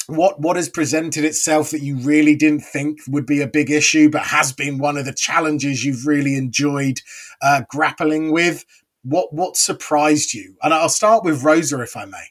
what 0.06 0.40
what 0.40 0.56
has 0.56 0.68
presented 0.68 1.24
itself 1.24 1.70
that 1.72 1.82
you 1.82 1.96
really 1.96 2.36
didn't 2.36 2.60
think 2.60 3.00
would 3.08 3.26
be 3.26 3.42
a 3.42 3.48
big 3.48 3.70
issue, 3.70 4.08
but 4.08 4.22
has 4.22 4.52
been 4.52 4.78
one 4.78 4.96
of 4.96 5.04
the 5.04 5.14
challenges 5.14 5.84
you've 5.84 6.06
really 6.06 6.36
enjoyed 6.36 7.00
uh, 7.42 7.62
grappling 7.68 8.30
with. 8.30 8.64
What 9.06 9.32
what 9.32 9.56
surprised 9.56 10.34
you? 10.34 10.56
And 10.62 10.74
I'll 10.74 10.88
start 10.88 11.24
with 11.24 11.44
Rosa, 11.44 11.80
if 11.80 11.96
I 11.96 12.06
may. 12.06 12.26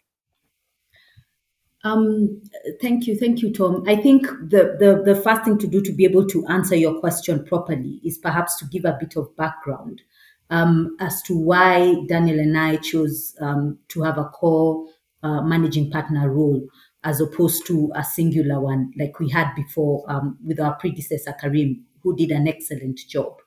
Um, 1.85 2.41
thank 2.81 3.05
you, 3.05 3.15
thank 3.15 3.41
you, 3.43 3.53
Tom. 3.53 3.83
I 3.87 3.95
think 3.95 4.25
the, 4.25 4.75
the 4.79 5.03
the 5.05 5.21
first 5.21 5.45
thing 5.45 5.57
to 5.59 5.67
do 5.67 5.81
to 5.81 5.93
be 5.93 6.03
able 6.03 6.25
to 6.27 6.45
answer 6.47 6.75
your 6.75 6.99
question 6.99 7.45
properly 7.45 8.01
is 8.03 8.17
perhaps 8.17 8.57
to 8.57 8.65
give 8.65 8.85
a 8.85 8.97
bit 8.99 9.15
of 9.15 9.35
background 9.37 10.01
um, 10.49 10.97
as 10.99 11.21
to 11.23 11.37
why 11.37 11.95
Daniel 12.07 12.39
and 12.39 12.57
I 12.57 12.77
chose 12.77 13.35
um, 13.39 13.77
to 13.89 14.01
have 14.01 14.17
a 14.17 14.25
core 14.25 14.87
uh, 15.23 15.41
managing 15.43 15.91
partner 15.91 16.29
role 16.29 16.67
as 17.03 17.21
opposed 17.21 17.67
to 17.67 17.91
a 17.95 18.03
singular 18.03 18.59
one 18.59 18.91
like 18.97 19.19
we 19.19 19.29
had 19.29 19.53
before 19.55 20.03
um, 20.07 20.39
with 20.43 20.59
our 20.59 20.73
predecessor 20.75 21.35
Karim, 21.39 21.85
who 22.01 22.15
did 22.15 22.31
an 22.31 22.47
excellent 22.47 22.99
job. 23.07 23.37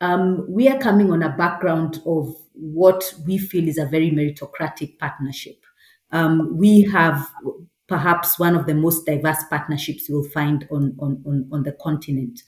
Um, 0.00 0.46
we 0.48 0.68
are 0.68 0.78
coming 0.78 1.10
on 1.12 1.22
a 1.22 1.36
background 1.36 2.00
of 2.06 2.34
what 2.52 3.12
we 3.26 3.38
feel 3.38 3.68
is 3.68 3.78
a 3.78 3.86
very 3.86 4.10
meritocratic 4.10 4.98
partnership. 4.98 5.56
Um, 6.12 6.56
we 6.56 6.82
have 6.82 7.28
perhaps 7.88 8.38
one 8.38 8.54
of 8.54 8.66
the 8.66 8.74
most 8.74 9.06
diverse 9.06 9.42
partnerships 9.50 10.08
you'll 10.08 10.28
find 10.28 10.68
on, 10.70 10.96
on, 11.00 11.22
on, 11.26 11.48
on 11.52 11.62
the 11.62 11.72
continent. 11.72 12.42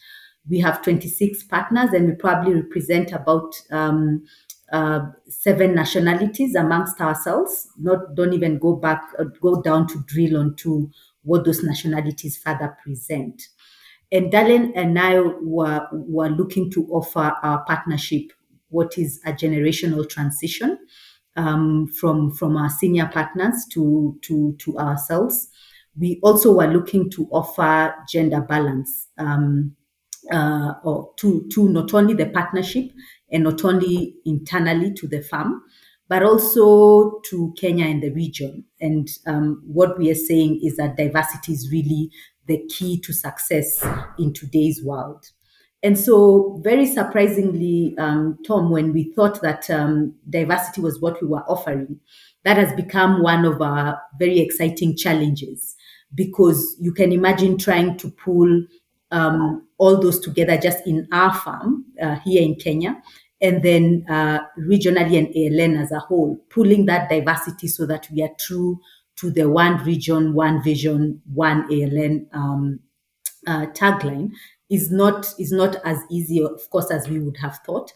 We 0.48 0.60
have 0.60 0.82
26 0.82 1.44
partners, 1.44 1.90
and 1.92 2.06
we 2.08 2.14
probably 2.14 2.54
represent 2.54 3.12
about 3.12 3.54
um, 3.70 4.24
uh, 4.72 5.06
seven 5.28 5.74
nationalities 5.74 6.54
amongst 6.54 7.00
ourselves. 7.00 7.68
Not 7.78 8.14
don't 8.14 8.32
even 8.32 8.58
go 8.58 8.76
back, 8.76 9.02
uh, 9.18 9.24
go 9.40 9.60
down 9.60 9.86
to 9.88 10.02
drill 10.06 10.38
onto 10.38 10.90
what 11.22 11.44
those 11.44 11.62
nationalities 11.62 12.36
further 12.38 12.76
present. 12.82 13.42
And 14.12 14.30
Daniel 14.30 14.72
and 14.74 14.98
I 14.98 15.20
were 15.20 15.86
were 15.92 16.28
looking 16.28 16.70
to 16.72 16.86
offer 16.90 17.32
our 17.42 17.64
partnership 17.64 18.32
what 18.68 18.98
is 18.98 19.20
a 19.24 19.32
generational 19.32 20.08
transition 20.08 20.78
um, 21.36 21.86
from 21.88 22.32
from 22.32 22.56
our 22.56 22.70
senior 22.70 23.06
partners 23.06 23.66
to 23.72 24.18
to 24.22 24.56
to 24.58 24.78
ourselves. 24.78 25.48
We 25.98 26.18
also 26.22 26.54
were 26.56 26.66
looking 26.66 27.10
to 27.10 27.28
offer 27.30 27.94
gender 28.08 28.40
balance. 28.40 29.08
Um, 29.18 29.76
uh, 30.30 30.74
or 30.84 31.10
to, 31.16 31.48
to 31.52 31.68
not 31.68 31.94
only 31.94 32.14
the 32.14 32.26
partnership 32.26 32.90
and 33.32 33.44
not 33.44 33.64
only 33.64 34.16
internally 34.24 34.92
to 34.92 35.08
the 35.08 35.22
farm, 35.22 35.62
but 36.08 36.22
also 36.22 37.20
to 37.30 37.54
Kenya 37.58 37.86
and 37.86 38.02
the 38.02 38.10
region. 38.10 38.64
And 38.80 39.08
um, 39.26 39.62
what 39.64 39.98
we 39.98 40.10
are 40.10 40.14
saying 40.16 40.60
is 40.62 40.76
that 40.76 40.96
diversity 40.96 41.52
is 41.52 41.70
really 41.72 42.10
the 42.50 42.66
key 42.68 43.00
to 43.00 43.12
success 43.12 43.82
in 44.18 44.32
today's 44.32 44.82
world. 44.84 45.24
And 45.82 45.98
so, 45.98 46.60
very 46.62 46.84
surprisingly, 46.84 47.94
um, 47.96 48.38
Tom, 48.46 48.70
when 48.70 48.92
we 48.92 49.12
thought 49.14 49.40
that 49.40 49.70
um, 49.70 50.14
diversity 50.28 50.82
was 50.82 51.00
what 51.00 51.22
we 51.22 51.28
were 51.28 51.44
offering, 51.48 52.00
that 52.44 52.58
has 52.58 52.72
become 52.74 53.22
one 53.22 53.44
of 53.44 53.62
our 53.62 53.98
very 54.18 54.40
exciting 54.40 54.96
challenges 54.96 55.76
because 56.14 56.76
you 56.80 56.92
can 56.92 57.12
imagine 57.12 57.56
trying 57.56 57.96
to 57.98 58.10
pull 58.10 58.64
um, 59.12 59.66
all 59.78 60.00
those 60.00 60.18
together 60.20 60.58
just 60.58 60.86
in 60.86 61.08
our 61.12 61.32
farm 61.32 61.84
uh, 62.02 62.16
here 62.16 62.42
in 62.42 62.56
Kenya, 62.56 63.00
and 63.40 63.62
then 63.62 64.04
uh, 64.08 64.40
regionally 64.58 65.16
and 65.16 65.28
ALN 65.28 65.80
as 65.80 65.92
a 65.92 66.00
whole, 66.00 66.36
pulling 66.50 66.86
that 66.86 67.08
diversity 67.08 67.68
so 67.68 67.86
that 67.86 68.08
we 68.12 68.22
are 68.22 68.34
true 68.38 68.80
to 69.20 69.30
the 69.30 69.48
one 69.48 69.82
region, 69.84 70.34
one 70.34 70.62
vision, 70.62 71.20
one 71.32 71.68
ALN 71.70 72.26
um, 72.32 72.80
uh, 73.46 73.66
tagline 73.68 74.32
is 74.70 74.90
not 74.90 75.34
is 75.38 75.52
not 75.52 75.76
as 75.84 75.98
easy, 76.10 76.42
of 76.42 76.68
course, 76.70 76.90
as 76.90 77.08
we 77.08 77.18
would 77.18 77.36
have 77.38 77.58
thought. 77.66 77.92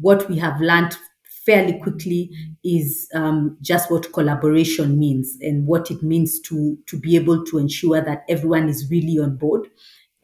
What 0.00 0.28
we 0.28 0.38
have 0.38 0.60
learned 0.60 0.96
fairly 1.44 1.78
quickly 1.80 2.30
is 2.64 3.08
um, 3.14 3.58
just 3.60 3.90
what 3.90 4.12
collaboration 4.12 4.98
means 4.98 5.36
and 5.40 5.66
what 5.66 5.90
it 5.90 6.02
means 6.02 6.40
to 6.42 6.78
to 6.86 6.98
be 6.98 7.16
able 7.16 7.44
to 7.46 7.58
ensure 7.58 8.00
that 8.00 8.24
everyone 8.28 8.68
is 8.68 8.88
really 8.90 9.18
on 9.18 9.36
board 9.36 9.68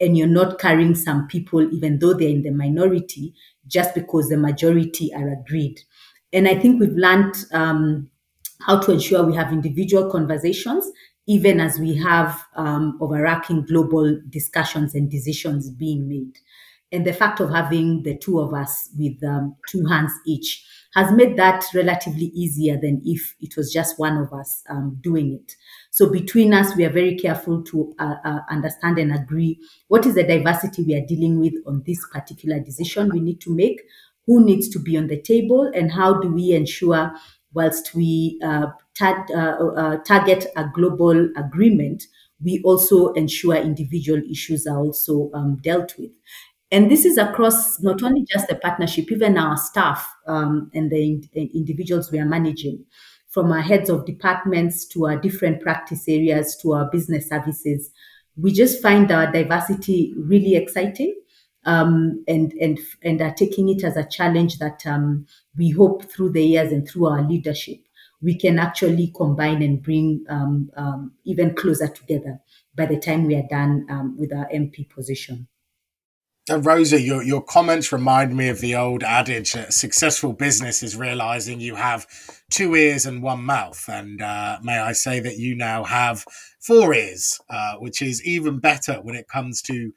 and 0.01 0.17
you're 0.17 0.27
not 0.27 0.59
carrying 0.59 0.95
some 0.95 1.27
people, 1.27 1.61
even 1.73 1.99
though 1.99 2.13
they're 2.13 2.29
in 2.29 2.43
the 2.43 2.51
minority, 2.51 3.33
just 3.67 3.93
because 3.93 4.29
the 4.29 4.37
majority 4.37 5.13
are 5.13 5.29
agreed. 5.29 5.81
And 6.31 6.47
I 6.47 6.55
think 6.55 6.79
we've 6.79 6.93
learned 6.93 7.35
um, 7.51 8.09
how 8.61 8.79
to 8.79 8.91
ensure 8.91 9.23
we 9.23 9.35
have 9.35 9.53
individual 9.53 10.09
conversations, 10.09 10.89
even 11.27 11.59
as 11.59 11.79
we 11.79 11.95
have 11.95 12.43
um, 12.55 12.97
overarching 13.01 13.65
global 13.65 14.19
discussions 14.29 14.95
and 14.95 15.09
decisions 15.09 15.69
being 15.69 16.07
made. 16.07 16.37
And 16.91 17.05
the 17.05 17.13
fact 17.13 17.39
of 17.39 17.51
having 17.51 18.01
the 18.01 18.17
two 18.17 18.39
of 18.39 18.53
us 18.53 18.89
with 18.97 19.23
um, 19.23 19.55
two 19.69 19.85
hands 19.85 20.11
each 20.25 20.65
has 20.95 21.11
made 21.11 21.37
that 21.37 21.63
relatively 21.75 22.31
easier 22.33 22.79
than 22.81 22.99
if 23.05 23.35
it 23.41 23.55
was 23.55 23.71
just 23.71 23.99
one 23.99 24.17
of 24.17 24.33
us 24.33 24.63
um, 24.71 24.97
doing 25.01 25.33
it. 25.33 25.53
So 25.91 26.09
between 26.09 26.51
us, 26.51 26.75
we 26.75 26.83
are 26.85 26.91
very 26.91 27.15
careful 27.15 27.63
to 27.65 27.93
uh, 27.99 28.15
uh, 28.25 28.39
understand 28.49 28.97
and 28.97 29.13
agree 29.13 29.59
what 29.87 30.07
is 30.07 30.15
the 30.15 30.23
diversity 30.23 30.83
we 30.83 30.95
are 30.95 31.05
dealing 31.05 31.39
with 31.39 31.53
on 31.67 31.83
this 31.85 32.03
particular 32.11 32.59
decision 32.59 33.11
we 33.13 33.19
need 33.19 33.39
to 33.41 33.55
make, 33.55 33.81
who 34.25 34.43
needs 34.43 34.67
to 34.69 34.79
be 34.79 34.97
on 34.97 35.07
the 35.07 35.21
table, 35.21 35.69
and 35.75 35.91
how 35.91 36.19
do 36.19 36.33
we 36.33 36.53
ensure, 36.53 37.11
whilst 37.53 37.95
we 37.95 38.39
uh, 38.43 38.67
tar- 38.97 39.25
uh, 39.33 39.65
uh, 39.75 39.97
target 40.03 40.47
a 40.55 40.65
global 40.73 41.29
agreement, 41.35 42.03
we 42.41 42.61
also 42.63 43.11
ensure 43.13 43.55
individual 43.55 44.21
issues 44.29 44.65
are 44.65 44.77
also 44.77 45.29
um, 45.33 45.57
dealt 45.63 45.93
with. 45.97 46.11
And 46.71 46.91
this 46.91 47.03
is 47.03 47.17
across 47.17 47.81
not 47.81 48.03
only 48.03 48.25
just 48.29 48.47
the 48.47 48.55
partnership, 48.55 49.11
even 49.11 49.37
our 49.37 49.57
staff 49.57 50.07
um, 50.27 50.69
and 50.73 50.91
the 50.91 51.13
in- 51.33 51.49
individuals 51.53 52.11
we 52.11 52.19
are 52.19 52.25
managing, 52.25 52.85
from 53.27 53.51
our 53.51 53.61
heads 53.61 53.89
of 53.89 54.05
departments 54.05 54.85
to 54.89 55.07
our 55.07 55.17
different 55.19 55.61
practice 55.61 56.07
areas 56.07 56.55
to 56.61 56.73
our 56.73 56.89
business 56.91 57.27
services. 57.27 57.89
We 58.37 58.51
just 58.53 58.81
find 58.81 59.11
our 59.11 59.31
diversity 59.31 60.13
really 60.15 60.55
exciting. 60.55 61.15
Um, 61.65 62.23
and 62.27 62.53
and 62.53 62.79
and 63.03 63.21
are 63.21 63.33
taking 63.33 63.67
it 63.69 63.83
as 63.83 63.97
a 63.97 64.07
challenge 64.07 64.59
that 64.59 64.87
um, 64.87 65.25
we 65.57 65.71
hope 65.71 66.09
through 66.09 66.31
the 66.31 66.43
years 66.43 66.71
and 66.71 66.87
through 66.87 67.07
our 67.07 67.21
leadership 67.21 67.79
we 68.21 68.35
can 68.35 68.59
actually 68.59 69.13
combine 69.15 69.61
and 69.61 69.81
bring 69.81 70.25
um, 70.29 70.69
um 70.75 71.13
even 71.25 71.53
closer 71.55 71.87
together 71.87 72.39
by 72.75 72.85
the 72.85 72.97
time 72.97 73.25
we 73.25 73.35
are 73.35 73.47
done 73.49 73.85
um, 73.89 74.15
with 74.17 74.33
our 74.33 74.47
MP 74.53 74.89
position. 74.89 75.47
Uh, 76.49 76.59
Rosa, 76.59 76.99
your, 76.99 77.21
your 77.21 77.43
comments 77.43 77.91
remind 77.91 78.35
me 78.35 78.49
of 78.49 78.59
the 78.59 78.75
old 78.75 79.03
adage 79.03 79.53
that 79.53 79.73
successful 79.73 80.33
business 80.33 80.81
is 80.81 80.95
realizing 80.95 81.59
you 81.59 81.75
have 81.75 82.07
two 82.49 82.75
ears 82.75 83.05
and 83.05 83.21
one 83.21 83.43
mouth. 83.43 83.83
And 83.87 84.21
uh, 84.21 84.57
may 84.63 84.79
I 84.79 84.93
say 84.93 85.19
that 85.19 85.37
you 85.37 85.55
now 85.55 85.83
have 85.83 86.25
four 86.59 86.93
ears, 86.93 87.39
uh, 87.49 87.75
which 87.75 88.01
is 88.01 88.25
even 88.25 88.59
better 88.59 88.95
when 89.03 89.15
it 89.15 89.27
comes 89.27 89.61
to 89.63 89.91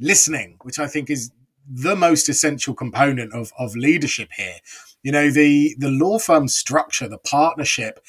listening, 0.00 0.56
which 0.62 0.78
I 0.78 0.86
think 0.86 1.10
is 1.10 1.30
the 1.70 1.96
most 1.96 2.28
essential 2.28 2.74
component 2.74 3.32
of, 3.32 3.52
of 3.58 3.76
leadership 3.76 4.30
here. 4.36 4.56
You 5.02 5.12
know, 5.12 5.30
the, 5.30 5.76
the 5.78 5.90
law 5.90 6.18
firm 6.18 6.48
structure, 6.48 7.08
the 7.08 7.18
partnership, 7.18 8.00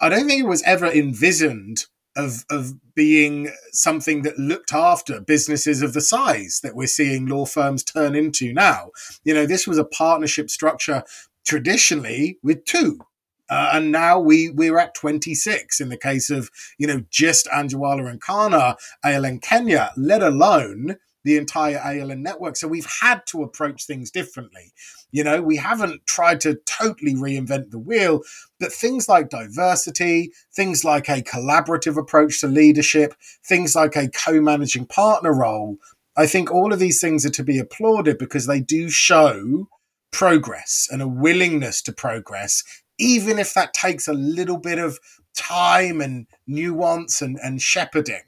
I 0.00 0.08
don't 0.08 0.26
think 0.26 0.42
it 0.42 0.48
was 0.48 0.62
ever 0.62 0.86
envisioned 0.86 1.86
of 2.16 2.44
of 2.50 2.74
being 2.94 3.50
something 3.72 4.22
that 4.22 4.38
looked 4.38 4.72
after 4.72 5.20
businesses 5.20 5.82
of 5.82 5.94
the 5.94 6.00
size 6.00 6.60
that 6.62 6.74
we're 6.74 6.86
seeing 6.86 7.26
law 7.26 7.46
firms 7.46 7.82
turn 7.82 8.14
into 8.14 8.52
now. 8.52 8.90
You 9.24 9.34
know, 9.34 9.46
this 9.46 9.66
was 9.66 9.78
a 9.78 9.84
partnership 9.84 10.50
structure 10.50 11.04
traditionally 11.44 12.38
with 12.42 12.64
two. 12.64 13.00
Uh, 13.48 13.70
and 13.74 13.92
now 13.92 14.18
we 14.18 14.50
we're 14.50 14.78
at 14.78 14.94
26 14.94 15.80
in 15.80 15.88
the 15.88 15.96
case 15.96 16.30
of 16.30 16.50
you 16.78 16.86
know 16.86 17.04
just 17.10 17.46
Anjarwalla 17.46 18.10
and 18.10 18.20
Khanna, 18.20 18.76
ALN 19.04 19.42
Kenya, 19.42 19.92
let 19.96 20.22
alone 20.22 20.96
the 21.24 21.36
entire 21.36 21.78
ALN 21.78 22.20
network. 22.20 22.56
So 22.56 22.68
we've 22.68 22.88
had 23.00 23.24
to 23.26 23.42
approach 23.42 23.86
things 23.86 24.10
differently. 24.10 24.72
You 25.10 25.24
know, 25.24 25.42
we 25.42 25.56
haven't 25.56 26.06
tried 26.06 26.40
to 26.42 26.58
totally 26.66 27.14
reinvent 27.14 27.70
the 27.70 27.78
wheel, 27.78 28.22
but 28.58 28.72
things 28.72 29.08
like 29.08 29.28
diversity, 29.28 30.32
things 30.54 30.84
like 30.84 31.08
a 31.08 31.22
collaborative 31.22 31.96
approach 31.96 32.40
to 32.40 32.48
leadership, 32.48 33.14
things 33.44 33.74
like 33.74 33.96
a 33.96 34.08
co 34.08 34.40
managing 34.40 34.86
partner 34.86 35.34
role, 35.34 35.78
I 36.16 36.26
think 36.26 36.50
all 36.50 36.72
of 36.72 36.78
these 36.78 37.00
things 37.00 37.24
are 37.24 37.30
to 37.30 37.44
be 37.44 37.58
applauded 37.58 38.18
because 38.18 38.46
they 38.46 38.60
do 38.60 38.90
show 38.90 39.68
progress 40.10 40.88
and 40.90 41.00
a 41.00 41.08
willingness 41.08 41.80
to 41.82 41.92
progress, 41.92 42.62
even 42.98 43.38
if 43.38 43.54
that 43.54 43.72
takes 43.72 44.06
a 44.06 44.12
little 44.12 44.58
bit 44.58 44.78
of 44.78 44.98
time 45.34 46.02
and 46.02 46.26
nuance 46.46 47.22
and, 47.22 47.38
and 47.42 47.62
shepherding. 47.62 48.22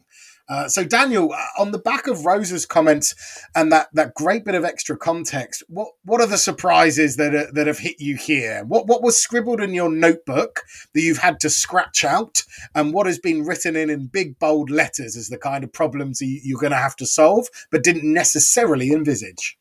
Uh, 0.46 0.68
so, 0.68 0.84
Daniel, 0.84 1.32
uh, 1.32 1.62
on 1.62 1.72
the 1.72 1.78
back 1.78 2.06
of 2.06 2.26
Rosa's 2.26 2.66
comments 2.66 3.14
and 3.54 3.72
that, 3.72 3.88
that 3.94 4.14
great 4.14 4.44
bit 4.44 4.54
of 4.54 4.64
extra 4.64 4.96
context, 4.96 5.62
what, 5.68 5.88
what 6.04 6.20
are 6.20 6.26
the 6.26 6.36
surprises 6.36 7.16
that 7.16 7.34
are, 7.34 7.50
that 7.52 7.66
have 7.66 7.78
hit 7.78 7.98
you 7.98 8.16
here? 8.16 8.62
What 8.66 8.86
what 8.86 9.02
was 9.02 9.16
scribbled 9.16 9.60
in 9.60 9.72
your 9.72 9.90
notebook 9.90 10.62
that 10.92 11.00
you've 11.00 11.18
had 11.18 11.40
to 11.40 11.50
scratch 11.50 12.04
out, 12.04 12.42
and 12.74 12.92
what 12.92 13.06
has 13.06 13.18
been 13.18 13.44
written 13.46 13.74
in 13.74 13.88
in 13.88 14.06
big 14.06 14.38
bold 14.38 14.70
letters 14.70 15.16
as 15.16 15.28
the 15.28 15.38
kind 15.38 15.64
of 15.64 15.72
problems 15.72 16.20
you're 16.20 16.60
going 16.60 16.72
to 16.72 16.76
have 16.76 16.96
to 16.96 17.06
solve, 17.06 17.48
but 17.70 17.82
didn't 17.82 18.12
necessarily 18.12 18.90
envisage? 18.90 19.58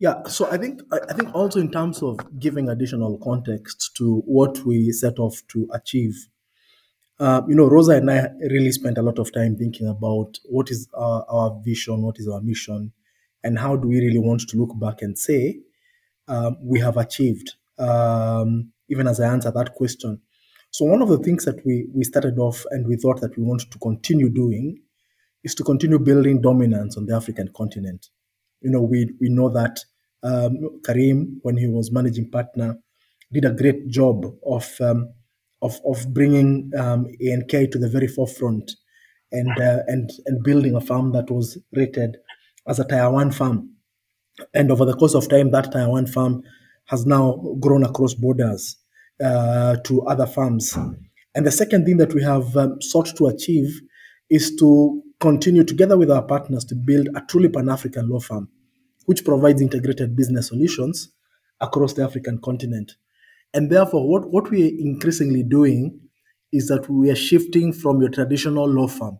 Yeah, 0.00 0.22
so 0.24 0.50
I 0.50 0.58
think 0.58 0.80
I 0.92 1.12
think 1.12 1.34
also 1.34 1.60
in 1.60 1.70
terms 1.70 2.02
of 2.02 2.18
giving 2.38 2.68
additional 2.68 3.18
context 3.18 3.96
to 3.96 4.22
what 4.26 4.64
we 4.64 4.90
set 4.90 5.18
off 5.18 5.42
to 5.48 5.68
achieve 5.72 6.28
uh, 7.20 7.42
you 7.48 7.54
know, 7.54 7.66
Rosa 7.66 7.92
and 7.92 8.10
I 8.10 8.28
really 8.50 8.72
spent 8.72 8.98
a 8.98 9.02
lot 9.02 9.18
of 9.18 9.32
time 9.32 9.56
thinking 9.56 9.88
about 9.88 10.38
what 10.44 10.70
is 10.70 10.88
our, 10.94 11.24
our 11.28 11.60
vision, 11.64 12.02
what 12.02 12.16
is 12.18 12.28
our 12.28 12.40
mission, 12.40 12.92
and 13.42 13.58
how 13.58 13.76
do 13.76 13.88
we 13.88 14.00
really 14.00 14.18
want 14.18 14.42
to 14.48 14.56
look 14.56 14.78
back 14.78 15.02
and 15.02 15.18
say, 15.18 15.58
um, 16.28 16.56
we 16.62 16.80
have 16.80 16.96
achieved, 16.96 17.54
um, 17.78 18.72
even 18.88 19.06
as 19.08 19.20
I 19.20 19.28
answer 19.32 19.50
that 19.52 19.74
question. 19.74 20.20
So, 20.70 20.84
one 20.84 21.02
of 21.02 21.08
the 21.08 21.18
things 21.18 21.44
that 21.46 21.64
we, 21.64 21.86
we 21.94 22.04
started 22.04 22.38
off 22.38 22.64
and 22.70 22.86
we 22.86 22.96
thought 22.96 23.20
that 23.20 23.36
we 23.36 23.42
wanted 23.44 23.70
to 23.72 23.78
continue 23.78 24.28
doing 24.28 24.78
is 25.44 25.54
to 25.56 25.64
continue 25.64 25.98
building 25.98 26.40
dominance 26.40 26.96
on 26.96 27.06
the 27.06 27.14
African 27.14 27.48
continent. 27.56 28.08
You 28.60 28.70
know, 28.70 28.82
we, 28.82 29.10
we 29.20 29.28
know 29.28 29.48
that 29.50 29.80
um, 30.22 30.80
Karim, 30.84 31.40
when 31.42 31.56
he 31.56 31.66
was 31.66 31.92
managing 31.92 32.30
partner, 32.30 32.78
did 33.32 33.44
a 33.44 33.52
great 33.52 33.88
job 33.88 34.24
of 34.46 34.70
um, 34.80 35.12
of, 35.62 35.80
of 35.84 36.12
bringing 36.12 36.70
um, 36.78 37.06
ANK 37.20 37.50
to 37.50 37.78
the 37.78 37.88
very 37.88 38.06
forefront 38.06 38.72
and 39.32 39.50
uh, 39.60 39.80
and 39.86 40.10
and 40.26 40.42
building 40.42 40.74
a 40.74 40.80
farm 40.80 41.12
that 41.12 41.30
was 41.30 41.58
rated 41.72 42.16
as 42.66 42.78
a 42.78 43.10
one 43.10 43.30
farm. 43.30 43.70
And 44.54 44.70
over 44.70 44.84
the 44.84 44.94
course 44.94 45.14
of 45.14 45.28
time, 45.28 45.50
that 45.50 45.74
one 45.74 46.06
farm 46.06 46.42
has 46.86 47.04
now 47.04 47.32
grown 47.60 47.84
across 47.84 48.14
borders 48.14 48.76
uh, 49.22 49.76
to 49.84 50.02
other 50.02 50.26
farms. 50.26 50.76
And 51.34 51.46
the 51.46 51.50
second 51.50 51.84
thing 51.84 51.96
that 51.98 52.14
we 52.14 52.22
have 52.22 52.56
um, 52.56 52.80
sought 52.80 53.14
to 53.16 53.26
achieve 53.26 53.80
is 54.30 54.54
to 54.56 55.02
continue 55.20 55.64
together 55.64 55.98
with 55.98 56.10
our 56.10 56.22
partners 56.22 56.64
to 56.66 56.74
build 56.74 57.08
a 57.14 57.22
truly 57.22 57.48
Pan 57.48 57.68
African 57.68 58.08
law 58.08 58.20
firm, 58.20 58.48
which 59.06 59.24
provides 59.24 59.60
integrated 59.60 60.14
business 60.14 60.48
solutions 60.48 61.10
across 61.60 61.94
the 61.94 62.04
African 62.04 62.38
continent. 62.38 62.96
And 63.54 63.70
therefore, 63.70 64.08
what, 64.08 64.30
what 64.30 64.50
we 64.50 64.64
are 64.64 64.76
increasingly 64.78 65.42
doing 65.42 66.00
is 66.52 66.68
that 66.68 66.88
we 66.88 67.10
are 67.10 67.16
shifting 67.16 67.72
from 67.72 68.00
your 68.00 68.10
traditional 68.10 68.68
law 68.68 68.88
firm, 68.88 69.18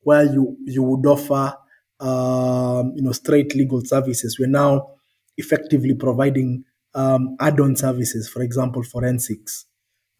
where 0.00 0.24
you, 0.24 0.56
you 0.64 0.82
would 0.82 1.06
offer 1.06 1.54
um, 2.00 2.92
you 2.94 3.02
know 3.02 3.12
straight 3.12 3.54
legal 3.54 3.82
services. 3.84 4.38
We're 4.38 4.48
now 4.48 4.88
effectively 5.36 5.94
providing 5.94 6.64
um, 6.94 7.36
add-on 7.40 7.76
services, 7.76 8.28
for 8.28 8.42
example, 8.42 8.82
forensics. 8.82 9.66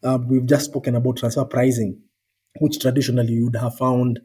Uh, 0.03 0.19
we've 0.27 0.45
just 0.45 0.65
spoken 0.65 0.95
about 0.95 1.17
transfer 1.17 1.45
pricing, 1.45 1.99
which 2.59 2.79
traditionally 2.79 3.33
you 3.33 3.45
would 3.45 3.55
have 3.55 3.75
found 3.75 4.19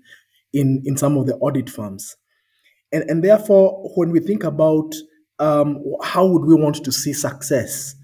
in, 0.53 0.83
in 0.85 0.97
some 0.97 1.17
of 1.17 1.27
the 1.27 1.35
audit 1.37 1.71
firms. 1.71 2.17
And, 2.93 3.09
and 3.09 3.25
therefore, 3.25 3.91
when 3.97 4.11
we 4.11 4.21
think 4.21 4.45
about 4.45 4.95
um, 5.39 5.83
how 6.03 6.27
would 6.27 6.45
we 6.45 6.55
want 6.55 6.85
to 6.85 6.93
see 6.93 7.15
success, 7.15 7.95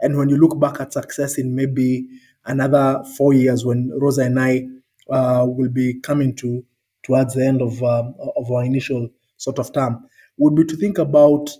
and 0.00 0.16
when 0.16 0.28
you 0.28 0.36
look 0.36 0.58
back 0.58 0.80
at 0.80 0.92
success 0.92 1.38
in 1.38 1.54
maybe 1.54 2.06
another 2.46 3.02
four 3.16 3.32
years, 3.32 3.64
when 3.64 3.90
Rosa 3.96 4.22
and 4.22 4.38
I 4.38 4.66
uh, 5.10 5.46
will 5.46 5.70
be 5.70 6.00
coming 6.00 6.34
to 6.36 6.64
towards 7.02 7.34
the 7.34 7.46
end 7.46 7.62
of 7.62 7.82
um, 7.82 8.14
of 8.36 8.50
our 8.50 8.64
initial 8.64 9.08
sort 9.36 9.58
of 9.58 9.72
term, 9.72 10.06
would 10.36 10.54
be 10.54 10.64
to 10.64 10.76
think 10.76 10.98
about 10.98 11.50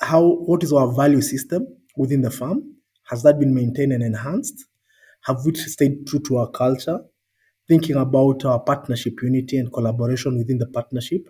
how 0.00 0.22
what 0.22 0.62
is 0.62 0.72
our 0.72 0.92
value 0.92 1.20
system 1.20 1.66
within 1.96 2.22
the 2.22 2.30
firm? 2.30 2.74
Has 3.04 3.22
that 3.22 3.38
been 3.38 3.54
maintained 3.54 3.92
and 3.92 4.02
enhanced? 4.02 4.64
Have 5.22 5.44
we 5.44 5.54
stayed 5.54 6.06
true 6.06 6.20
to 6.20 6.38
our 6.38 6.50
culture? 6.50 7.00
Thinking 7.68 7.96
about 7.96 8.44
our 8.44 8.60
partnership 8.60 9.14
unity 9.22 9.56
and 9.56 9.72
collaboration 9.72 10.36
within 10.36 10.58
the 10.58 10.66
partnership, 10.66 11.28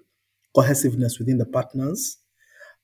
cohesiveness 0.55 1.18
within 1.18 1.38
the 1.38 1.46
partners, 1.46 2.18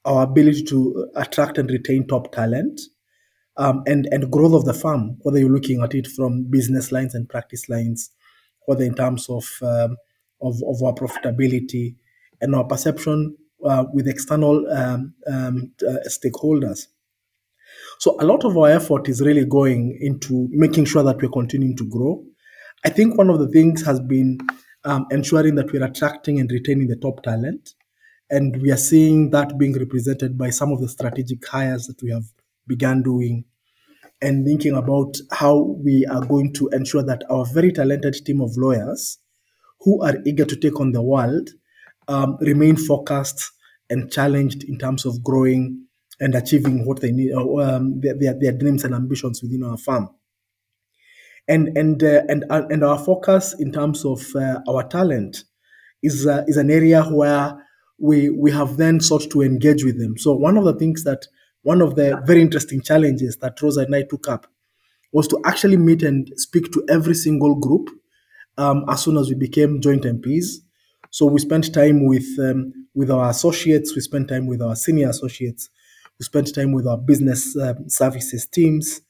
our 0.04 0.22
ability 0.22 0.62
to 0.64 1.08
attract 1.16 1.58
and 1.58 1.68
retain 1.70 2.06
top 2.06 2.32
talent, 2.32 2.80
um, 3.60 3.82
and 3.86 4.08
and 4.10 4.32
growth 4.32 4.54
of 4.54 4.64
the 4.64 4.72
firm, 4.72 5.18
whether 5.20 5.38
you're 5.38 5.50
looking 5.50 5.82
at 5.82 5.94
it 5.94 6.06
from 6.06 6.44
business 6.44 6.90
lines 6.90 7.14
and 7.14 7.28
practice 7.28 7.68
lines, 7.68 8.10
whether 8.64 8.82
in 8.82 8.94
terms 8.94 9.28
of 9.28 9.46
um, 9.62 9.96
of, 10.40 10.56
of 10.66 10.82
our 10.82 10.94
profitability 10.94 11.94
and 12.40 12.54
our 12.54 12.64
perception 12.64 13.36
uh, 13.64 13.84
with 13.92 14.08
external 14.08 14.66
um, 14.72 15.12
um, 15.30 15.72
uh, 15.86 15.98
stakeholders. 16.08 16.86
So 17.98 18.16
a 18.18 18.24
lot 18.24 18.44
of 18.44 18.56
our 18.56 18.70
effort 18.70 19.10
is 19.10 19.20
really 19.20 19.44
going 19.44 19.98
into 20.00 20.48
making 20.50 20.86
sure 20.86 21.02
that 21.02 21.20
we're 21.20 21.28
continuing 21.28 21.76
to 21.76 21.86
grow. 21.86 22.24
I 22.82 22.88
think 22.88 23.18
one 23.18 23.28
of 23.28 23.38
the 23.38 23.48
things 23.48 23.84
has 23.84 24.00
been 24.00 24.38
um, 24.84 25.06
ensuring 25.10 25.56
that 25.56 25.70
we're 25.70 25.84
attracting 25.84 26.40
and 26.40 26.50
retaining 26.50 26.88
the 26.88 26.96
top 26.96 27.22
talent. 27.22 27.74
And 28.30 28.62
we 28.62 28.72
are 28.72 28.78
seeing 28.78 29.30
that 29.30 29.58
being 29.58 29.78
represented 29.78 30.38
by 30.38 30.48
some 30.48 30.72
of 30.72 30.80
the 30.80 30.88
strategic 30.88 31.46
hires 31.46 31.86
that 31.88 32.02
we 32.02 32.10
have 32.10 32.24
began 32.66 33.02
doing 33.02 33.44
and 34.22 34.44
thinking 34.44 34.74
about 34.74 35.16
how 35.30 35.76
we 35.82 36.06
are 36.06 36.24
going 36.24 36.52
to 36.52 36.68
ensure 36.68 37.02
that 37.02 37.22
our 37.30 37.46
very 37.46 37.72
talented 37.72 38.14
team 38.24 38.40
of 38.40 38.56
lawyers 38.56 39.18
who 39.80 40.02
are 40.02 40.16
eager 40.26 40.44
to 40.44 40.56
take 40.56 40.78
on 40.78 40.92
the 40.92 41.02
world 41.02 41.50
um, 42.08 42.36
remain 42.40 42.76
focused 42.76 43.50
and 43.88 44.10
challenged 44.12 44.64
in 44.64 44.78
terms 44.78 45.06
of 45.06 45.22
growing 45.22 45.86
and 46.20 46.34
achieving 46.34 46.84
what 46.84 47.00
they 47.00 47.12
need, 47.12 47.32
uh, 47.32 47.56
um, 47.56 48.00
their, 48.00 48.14
their, 48.18 48.34
their, 48.38 48.52
dreams 48.52 48.84
and 48.84 48.94
ambitions 48.94 49.42
within 49.42 49.64
our 49.64 49.78
firm. 49.78 50.08
And 51.48 51.76
and 51.76 52.02
uh, 52.04 52.22
and 52.28 52.44
uh, 52.50 52.66
and 52.70 52.84
our 52.84 52.98
focus 52.98 53.56
in 53.58 53.72
terms 53.72 54.04
of 54.04 54.22
uh, 54.36 54.60
our 54.68 54.86
talent 54.86 55.44
is 56.02 56.26
uh, 56.26 56.44
is 56.46 56.56
an 56.56 56.70
area 56.70 57.02
where 57.04 57.66
we 57.98 58.30
we 58.30 58.52
have 58.52 58.76
then 58.76 59.00
sought 59.00 59.30
to 59.30 59.42
engage 59.42 59.82
with 59.82 59.98
them. 59.98 60.16
So 60.16 60.32
one 60.32 60.56
of 60.56 60.64
the 60.64 60.74
things 60.74 61.02
that 61.04 61.26
one 61.62 61.82
of 61.82 61.94
the 61.96 62.20
very 62.24 62.40
interesting 62.40 62.80
challenges 62.82 63.36
that 63.38 63.60
Rosa 63.60 63.80
and 63.80 63.94
I 63.94 64.02
took 64.02 64.28
up 64.28 64.46
was 65.12 65.28
to 65.28 65.40
actually 65.44 65.76
meet 65.76 66.02
and 66.02 66.30
speak 66.36 66.72
to 66.72 66.84
every 66.88 67.14
single 67.14 67.54
group 67.56 67.90
um, 68.58 68.84
as 68.88 69.02
soon 69.02 69.16
as 69.16 69.28
we 69.28 69.34
became 69.34 69.80
joint 69.80 70.04
MPs. 70.04 70.58
So 71.10 71.26
we 71.26 71.40
spent 71.40 71.72
time 71.74 72.06
with 72.06 72.26
um, 72.38 72.72
with 72.94 73.10
our 73.10 73.30
associates, 73.30 73.94
we 73.94 74.00
spent 74.00 74.28
time 74.28 74.46
with 74.46 74.60
our 74.62 74.76
senior 74.76 75.08
associates, 75.10 75.68
we 76.18 76.24
spent 76.24 76.54
time 76.54 76.72
with 76.72 76.86
our 76.86 76.98
business 76.98 77.56
uh, 77.56 77.74
services 77.86 78.46
teams, 78.46 79.00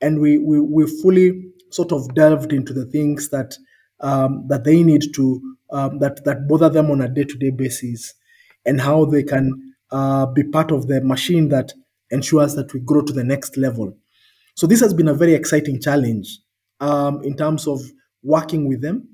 and 0.00 0.20
we, 0.20 0.38
we, 0.38 0.60
we 0.60 0.86
fully 1.02 1.42
sort 1.70 1.92
of 1.92 2.14
delved 2.14 2.52
into 2.52 2.72
the 2.72 2.84
things 2.86 3.30
that 3.30 3.56
um, 4.00 4.46
that 4.48 4.64
they 4.64 4.82
need 4.82 5.12
to 5.14 5.56
um, 5.70 5.98
that 5.98 6.24
that 6.24 6.48
bother 6.48 6.68
them 6.68 6.90
on 6.90 7.00
a 7.00 7.08
day-to-day 7.08 7.50
basis, 7.50 8.14
and 8.64 8.80
how 8.80 9.04
they 9.04 9.22
can 9.22 9.74
uh, 9.90 10.26
be 10.26 10.42
part 10.44 10.70
of 10.70 10.86
the 10.86 11.00
machine 11.02 11.48
that 11.48 11.72
ensures 12.10 12.54
that 12.54 12.72
we 12.72 12.80
grow 12.80 13.02
to 13.02 13.12
the 13.12 13.24
next 13.24 13.56
level. 13.56 13.96
So 14.54 14.66
this 14.66 14.80
has 14.80 14.92
been 14.92 15.08
a 15.08 15.14
very 15.14 15.34
exciting 15.34 15.80
challenge 15.80 16.38
um, 16.80 17.22
in 17.22 17.36
terms 17.36 17.66
of 17.66 17.80
working 18.22 18.68
with 18.68 18.82
them. 18.82 19.08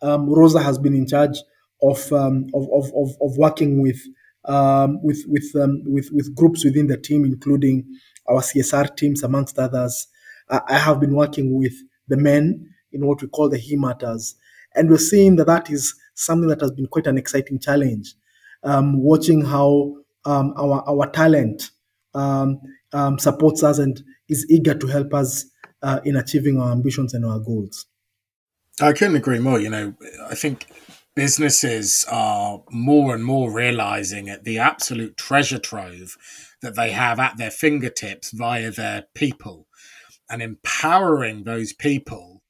Um, 0.00 0.28
Rosa 0.28 0.60
has 0.62 0.78
been 0.78 0.94
in 0.94 1.06
charge 1.06 1.38
of, 1.82 2.12
um, 2.12 2.46
of, 2.54 2.68
of, 2.72 2.92
of, 2.94 3.10
of 3.20 3.36
working 3.36 3.82
with 3.82 4.00
um, 4.44 5.00
with 5.02 5.22
with, 5.28 5.44
um, 5.60 5.82
with 5.86 6.08
with 6.12 6.34
groups 6.34 6.64
within 6.64 6.88
the 6.88 6.96
team, 6.96 7.24
including 7.24 7.84
our 8.28 8.40
CSR 8.40 8.96
teams, 8.96 9.22
amongst 9.22 9.58
others. 9.58 10.08
I 10.48 10.78
have 10.78 11.00
been 11.00 11.14
working 11.14 11.56
with 11.56 11.72
the 12.08 12.16
men 12.16 12.68
in 12.92 13.06
what 13.06 13.22
we 13.22 13.28
call 13.28 13.48
the 13.48 13.58
He 13.58 13.76
Matters, 13.76 14.34
and 14.74 14.90
we're 14.90 14.98
seeing 14.98 15.36
that 15.36 15.46
that 15.46 15.70
is 15.70 15.94
something 16.14 16.48
that 16.48 16.60
has 16.60 16.72
been 16.72 16.86
quite 16.86 17.06
an 17.06 17.18
exciting 17.18 17.58
challenge. 17.58 18.14
Um, 18.64 19.00
watching 19.00 19.44
how 19.44 19.96
our 20.26 20.84
our 20.88 21.10
talent 21.10 21.70
um, 22.14 22.60
supports 23.18 23.62
us 23.62 23.78
and 23.78 24.02
is 24.28 24.46
eager 24.50 24.74
to 24.74 24.86
help 24.86 25.14
us 25.14 25.46
uh, 25.82 26.00
in 26.04 26.16
achieving 26.16 26.60
our 26.60 26.72
ambitions 26.72 27.14
and 27.14 27.24
our 27.24 27.38
goals. 27.38 27.86
I 28.80 28.92
couldn't 28.92 29.16
agree 29.16 29.38
more. 29.38 29.60
You 29.60 29.70
know, 29.70 29.94
I 30.28 30.34
think 30.34 30.66
businesses 31.14 32.04
are 32.10 32.62
more 32.70 33.14
and 33.14 33.24
more 33.24 33.52
realizing 33.52 34.28
at 34.28 34.44
the 34.44 34.58
absolute 34.58 35.16
treasure 35.16 35.58
trove 35.58 36.16
that 36.62 36.76
they 36.76 36.92
have 36.92 37.18
at 37.18 37.36
their 37.36 37.50
fingertips 37.50 38.30
via 38.30 38.70
their 38.70 39.04
people 39.14 39.66
and 40.30 40.40
empowering 40.40 41.44
those 41.44 41.72
people 41.72 42.42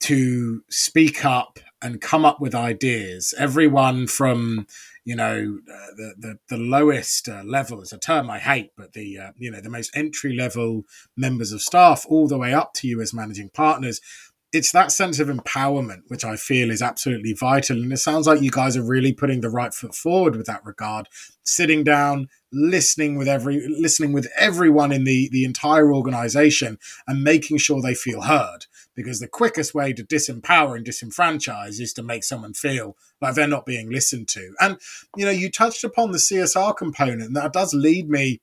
to 0.00 0.62
speak 0.68 1.24
up 1.24 1.58
and 1.82 2.00
come 2.00 2.24
up 2.24 2.40
with 2.40 2.54
ideas. 2.54 3.32
Everyone 3.38 4.06
from 4.06 4.66
you 5.04 5.16
know 5.16 5.58
uh, 5.72 5.86
the, 5.96 6.14
the 6.18 6.38
the 6.48 6.56
lowest 6.56 7.28
uh, 7.28 7.42
level 7.44 7.80
is 7.80 7.92
a 7.92 7.98
term 7.98 8.30
I 8.30 8.38
hate, 8.38 8.70
but 8.76 8.92
the 8.92 9.18
uh, 9.18 9.32
you 9.36 9.50
know 9.50 9.60
the 9.60 9.70
most 9.70 9.90
entry 9.94 10.34
level 10.34 10.84
members 11.16 11.52
of 11.52 11.62
staff, 11.62 12.04
all 12.08 12.28
the 12.28 12.38
way 12.38 12.52
up 12.52 12.74
to 12.74 12.88
you 12.88 13.00
as 13.00 13.14
managing 13.14 13.50
partners, 13.50 14.00
it's 14.52 14.72
that 14.72 14.90
sense 14.90 15.20
of 15.20 15.28
empowerment 15.28 16.02
which 16.08 16.24
I 16.24 16.36
feel 16.36 16.70
is 16.70 16.82
absolutely 16.82 17.32
vital. 17.32 17.76
And 17.76 17.92
it 17.92 17.98
sounds 17.98 18.26
like 18.26 18.42
you 18.42 18.50
guys 18.50 18.76
are 18.76 18.82
really 18.82 19.12
putting 19.12 19.40
the 19.40 19.50
right 19.50 19.72
foot 19.72 19.94
forward 19.94 20.34
with 20.34 20.46
that 20.46 20.64
regard, 20.64 21.08
sitting 21.44 21.84
down, 21.84 22.28
listening 22.52 23.16
with 23.16 23.28
every 23.28 23.66
listening 23.68 24.12
with 24.12 24.28
everyone 24.36 24.92
in 24.92 25.04
the 25.04 25.28
the 25.30 25.44
entire 25.44 25.92
organization 25.92 26.78
and 27.06 27.22
making 27.22 27.58
sure 27.58 27.80
they 27.80 27.94
feel 27.94 28.22
heard. 28.22 28.66
Because 28.96 29.20
the 29.20 29.28
quickest 29.28 29.74
way 29.74 29.92
to 29.92 30.04
disempower 30.04 30.76
and 30.76 30.84
disenfranchise 30.84 31.80
is 31.80 31.92
to 31.94 32.02
make 32.02 32.24
someone 32.24 32.54
feel 32.54 32.96
like 33.20 33.34
they're 33.34 33.46
not 33.46 33.64
being 33.64 33.90
listened 33.90 34.28
to. 34.28 34.52
And 34.60 34.78
you 35.16 35.24
know, 35.24 35.30
you 35.30 35.50
touched 35.50 35.84
upon 35.84 36.12
the 36.12 36.18
CSR 36.18 36.76
component, 36.76 37.22
and 37.22 37.36
that 37.36 37.52
does 37.52 37.72
lead 37.72 38.08
me 38.08 38.40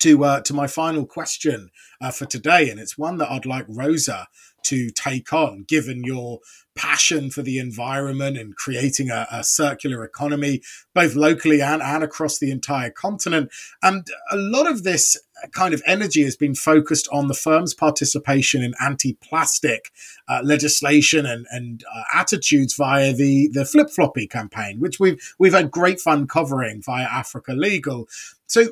to 0.00 0.24
uh, 0.24 0.40
to 0.42 0.54
my 0.54 0.66
final 0.66 1.06
question 1.06 1.70
uh, 2.00 2.10
for 2.10 2.26
today, 2.26 2.70
and 2.70 2.78
it's 2.78 2.98
one 2.98 3.18
that 3.18 3.30
I'd 3.30 3.46
like 3.46 3.66
Rosa 3.68 4.28
to 4.64 4.90
take 4.90 5.32
on, 5.32 5.64
given 5.66 6.04
your 6.04 6.40
passion 6.76 7.30
for 7.30 7.42
the 7.42 7.58
environment 7.58 8.36
and 8.36 8.54
creating 8.54 9.10
a, 9.10 9.26
a, 9.30 9.42
circular 9.42 10.04
economy, 10.04 10.60
both 10.94 11.14
locally 11.14 11.60
and, 11.60 11.82
and 11.82 12.04
across 12.04 12.38
the 12.38 12.50
entire 12.50 12.90
continent. 12.90 13.50
And 13.82 14.06
a 14.30 14.36
lot 14.36 14.70
of 14.70 14.84
this 14.84 15.16
kind 15.52 15.74
of 15.74 15.82
energy 15.86 16.22
has 16.24 16.36
been 16.36 16.54
focused 16.54 17.08
on 17.12 17.28
the 17.28 17.34
firm's 17.34 17.74
participation 17.74 18.62
in 18.62 18.74
anti-plastic 18.84 19.92
uh, 20.28 20.40
legislation 20.42 21.26
and, 21.26 21.46
and 21.50 21.84
uh, 21.94 22.02
attitudes 22.14 22.74
via 22.74 23.12
the, 23.12 23.48
the 23.48 23.60
Flipflopi 23.60 24.28
campaign, 24.28 24.80
which 24.80 24.98
we've 25.00 25.34
we've 25.38 25.54
had 25.54 25.70
great 25.70 26.00
fun 26.00 26.26
covering 26.26 26.82
via 26.82 27.04
Africa 27.04 27.52
Legal. 27.52 28.08
So 28.46 28.68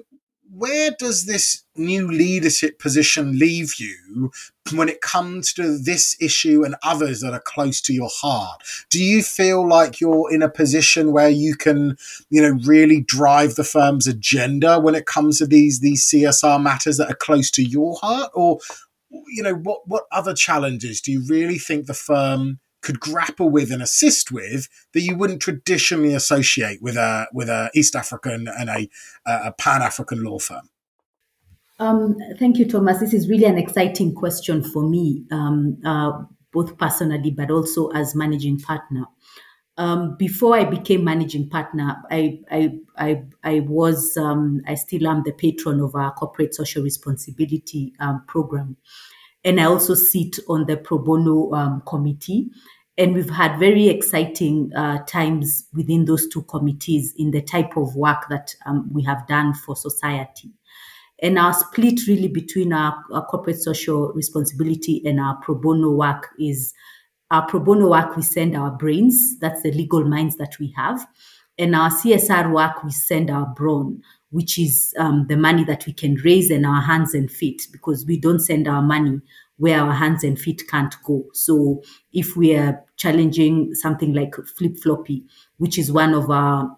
where 0.53 0.91
does 0.99 1.27
this 1.27 1.65
new 1.77 2.09
leadership 2.11 2.79
position 2.79 3.39
leave 3.39 3.75
you 3.79 4.31
when 4.75 4.89
it 4.89 5.01
comes 5.01 5.53
to 5.55 5.79
this 5.79 6.17
issue 6.21 6.65
and 6.65 6.77
others 6.83 7.21
that 7.21 7.33
are 7.33 7.43
close 7.45 7.81
to 7.83 7.93
your 7.93 8.11
heart? 8.13 8.63
Do 8.91 9.03
you 9.03 9.23
feel 9.23 9.67
like 9.67 10.01
you're 10.01 10.33
in 10.33 10.43
a 10.43 10.49
position 10.49 11.13
where 11.13 11.29
you 11.29 11.57
can, 11.57 11.97
you 12.31 12.43
know, 12.43 12.59
really 12.65 13.01
drive 13.01 13.55
the 13.55 13.65
firm's 13.65 14.07
agenda 14.07 14.79
when 14.81 14.95
it 14.95 15.07
comes 15.07 15.39
to 15.39 15.47
these 15.47 15.81
these 15.81 16.09
CSR 16.09 16.63
matters 16.63 16.97
that 16.99 17.11
are 17.11 17.17
close 17.17 17.51
to 17.53 17.63
your 17.63 17.97
heart, 18.01 18.31
or 18.35 18.59
you 19.29 19.43
know, 19.43 19.55
what 19.55 19.87
what 19.87 20.05
other 20.13 20.35
challenges 20.35 21.01
do 21.01 21.13
you 21.13 21.25
really 21.27 21.59
think 21.59 21.87
the 21.87 21.95
firm 21.95 22.61
could 22.87 23.01
grapple 23.01 23.51
with 23.51 23.73
and 23.73 23.83
assist 23.83 24.31
with 24.31 24.69
that 24.93 25.01
you 25.01 25.17
wouldn't 25.17 25.43
traditionally 25.43 26.15
associate 26.15 26.81
with 26.81 26.97
a 26.97 27.27
with 27.33 27.49
a 27.49 27.69
East 27.75 27.97
African 27.97 28.47
and 28.47 28.71
a, 28.71 28.89
a 29.27 29.53
Pan 29.53 29.83
African 29.83 30.23
law 30.23 30.39
firm? 30.39 30.71
Um, 31.81 32.17
thank 32.39 32.59
you, 32.59 32.65
Thomas. 32.65 33.01
This 33.01 33.13
is 33.13 33.29
really 33.29 33.45
an 33.45 33.59
exciting 33.59 34.15
question 34.15 34.63
for 34.63 34.89
me, 34.89 35.25
um, 35.33 35.79
uh, 35.85 36.13
both 36.53 36.79
personally 36.79 37.33
but 37.33 37.51
also 37.51 37.89
as 37.89 38.15
managing 38.15 38.61
partner. 38.61 39.05
Um, 39.79 40.17
before 40.17 40.57
I 40.57 40.65
became 40.65 41.05
managing 41.05 41.51
partner, 41.51 41.97
I 42.11 42.41
I 42.51 42.79
I, 42.97 43.25
I 43.43 43.61
was 43.61 44.17
um, 44.17 44.63
I 44.67 44.77
still 44.77 45.09
am 45.09 45.25
the 45.25 45.33
patron 45.33 45.81
of 45.81 45.97
our 45.97 46.13
corporate 46.13 46.55
social 46.55 46.85
responsibility 46.85 47.93
um, 47.99 48.23
program, 48.29 48.77
and 49.45 49.61
I 49.61 49.65
also 49.65 49.95
sit 49.95 50.39
on 50.49 50.67
the 50.67 50.77
pro 50.77 50.99
bono 50.99 51.53
um, 51.53 51.83
committee. 51.85 52.49
And 52.99 53.15
we've 53.15 53.31
had 53.31 53.59
very 53.59 53.89
exciting 53.89 54.73
uh, 54.75 55.05
times 55.05 55.67
within 55.75 56.07
those 56.07 56.29
two 56.29 56.43
committees 56.43 57.13
in 57.19 57.31
the 57.31 57.43
type 57.43 57.77
of 57.77 57.95
work 57.95 58.29
that 58.31 58.55
um, 58.65 58.89
we 58.91 59.03
have 59.05 59.27
done 59.27 59.53
for 59.53 59.77
society. 59.77 60.51
And 61.23 61.39
our 61.39 61.53
split 61.53 62.07
really 62.07 62.29
between 62.29 62.73
our, 62.73 62.97
our, 63.13 63.25
corporate 63.27 63.61
social 63.61 64.13
responsibility 64.13 65.03
and 65.05 65.19
our 65.19 65.37
pro 65.37 65.55
bono 65.55 65.91
work 65.91 66.29
is 66.39 66.75
our 67.31 67.47
pro 67.47 67.61
bono 67.61 67.91
work, 67.91 68.17
we 68.17 68.23
send 68.23 68.57
our 68.57 68.71
brains, 68.71 69.39
that's 69.39 69.63
the 69.63 69.73
legal 69.73 70.05
minds 70.05 70.37
that 70.37 70.59
we 70.61 70.73
have. 70.77 71.07
And 71.59 71.75
our 71.75 71.91
CSR 71.91 72.53
work, 72.53 72.85
we 72.85 72.91
send 72.91 73.31
our 73.31 73.47
brawn, 73.47 74.03
which 74.31 74.59
is 74.59 74.95
um, 74.99 75.27
the 75.29 75.37
money 75.37 75.65
that 75.65 75.87
we 75.87 75.93
can 75.93 76.17
raise 76.17 76.51
and 76.51 76.67
our 76.67 76.83
hands 76.83 77.15
and 77.15 77.31
feet, 77.31 77.67
because 77.73 78.05
we 78.05 78.19
don't 78.19 78.41
send 78.41 78.69
our 78.69 78.83
money 78.83 79.21
where 79.59 79.81
our 79.81 79.93
hands 79.93 80.23
and 80.25 80.39
feet 80.39 80.63
can't 80.69 80.95
go. 81.05 81.25
So 81.33 81.83
if 82.13 82.37
we 82.37 82.55
are 82.55 82.85
challenging 82.97 83.75
something 83.75 84.13
like 84.13 84.33
Flipflopi, 84.33 85.25
which 85.59 85.79
is 85.79 85.91
one 85.91 86.15
of 86.15 86.31
our 86.31 86.77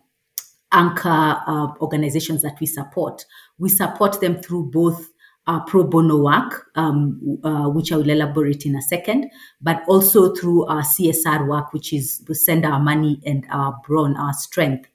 anchor 0.73 1.09
uh, 1.47 1.69
organizations 1.81 2.43
that 2.43 2.59
we 2.61 2.67
support, 2.67 3.25
we 3.59 3.69
support 3.69 4.21
them 4.21 4.41
through 4.41 4.71
both 4.71 5.09
our 5.49 5.63
pro 5.63 5.83
bono 5.83 6.19
work, 6.19 6.67
um, 6.75 7.39
uh, 7.43 7.69
which 7.71 7.91
I 7.91 7.97
will 7.97 8.11
elaborate 8.11 8.67
in 8.67 8.77
a 8.77 8.83
second, 8.83 9.31
but 9.63 9.83
also 9.89 10.35
through 10.35 10.67
our 10.67 10.83
CSR 10.83 11.49
work, 11.49 11.73
which 11.73 11.93
is 11.93 12.23
we 12.29 12.35
send 12.35 12.67
our 12.67 12.79
money 12.79 13.19
and 13.25 13.47
our 13.51 13.81
brawn, 13.87 14.15
our 14.17 14.35
strength, 14.35 14.89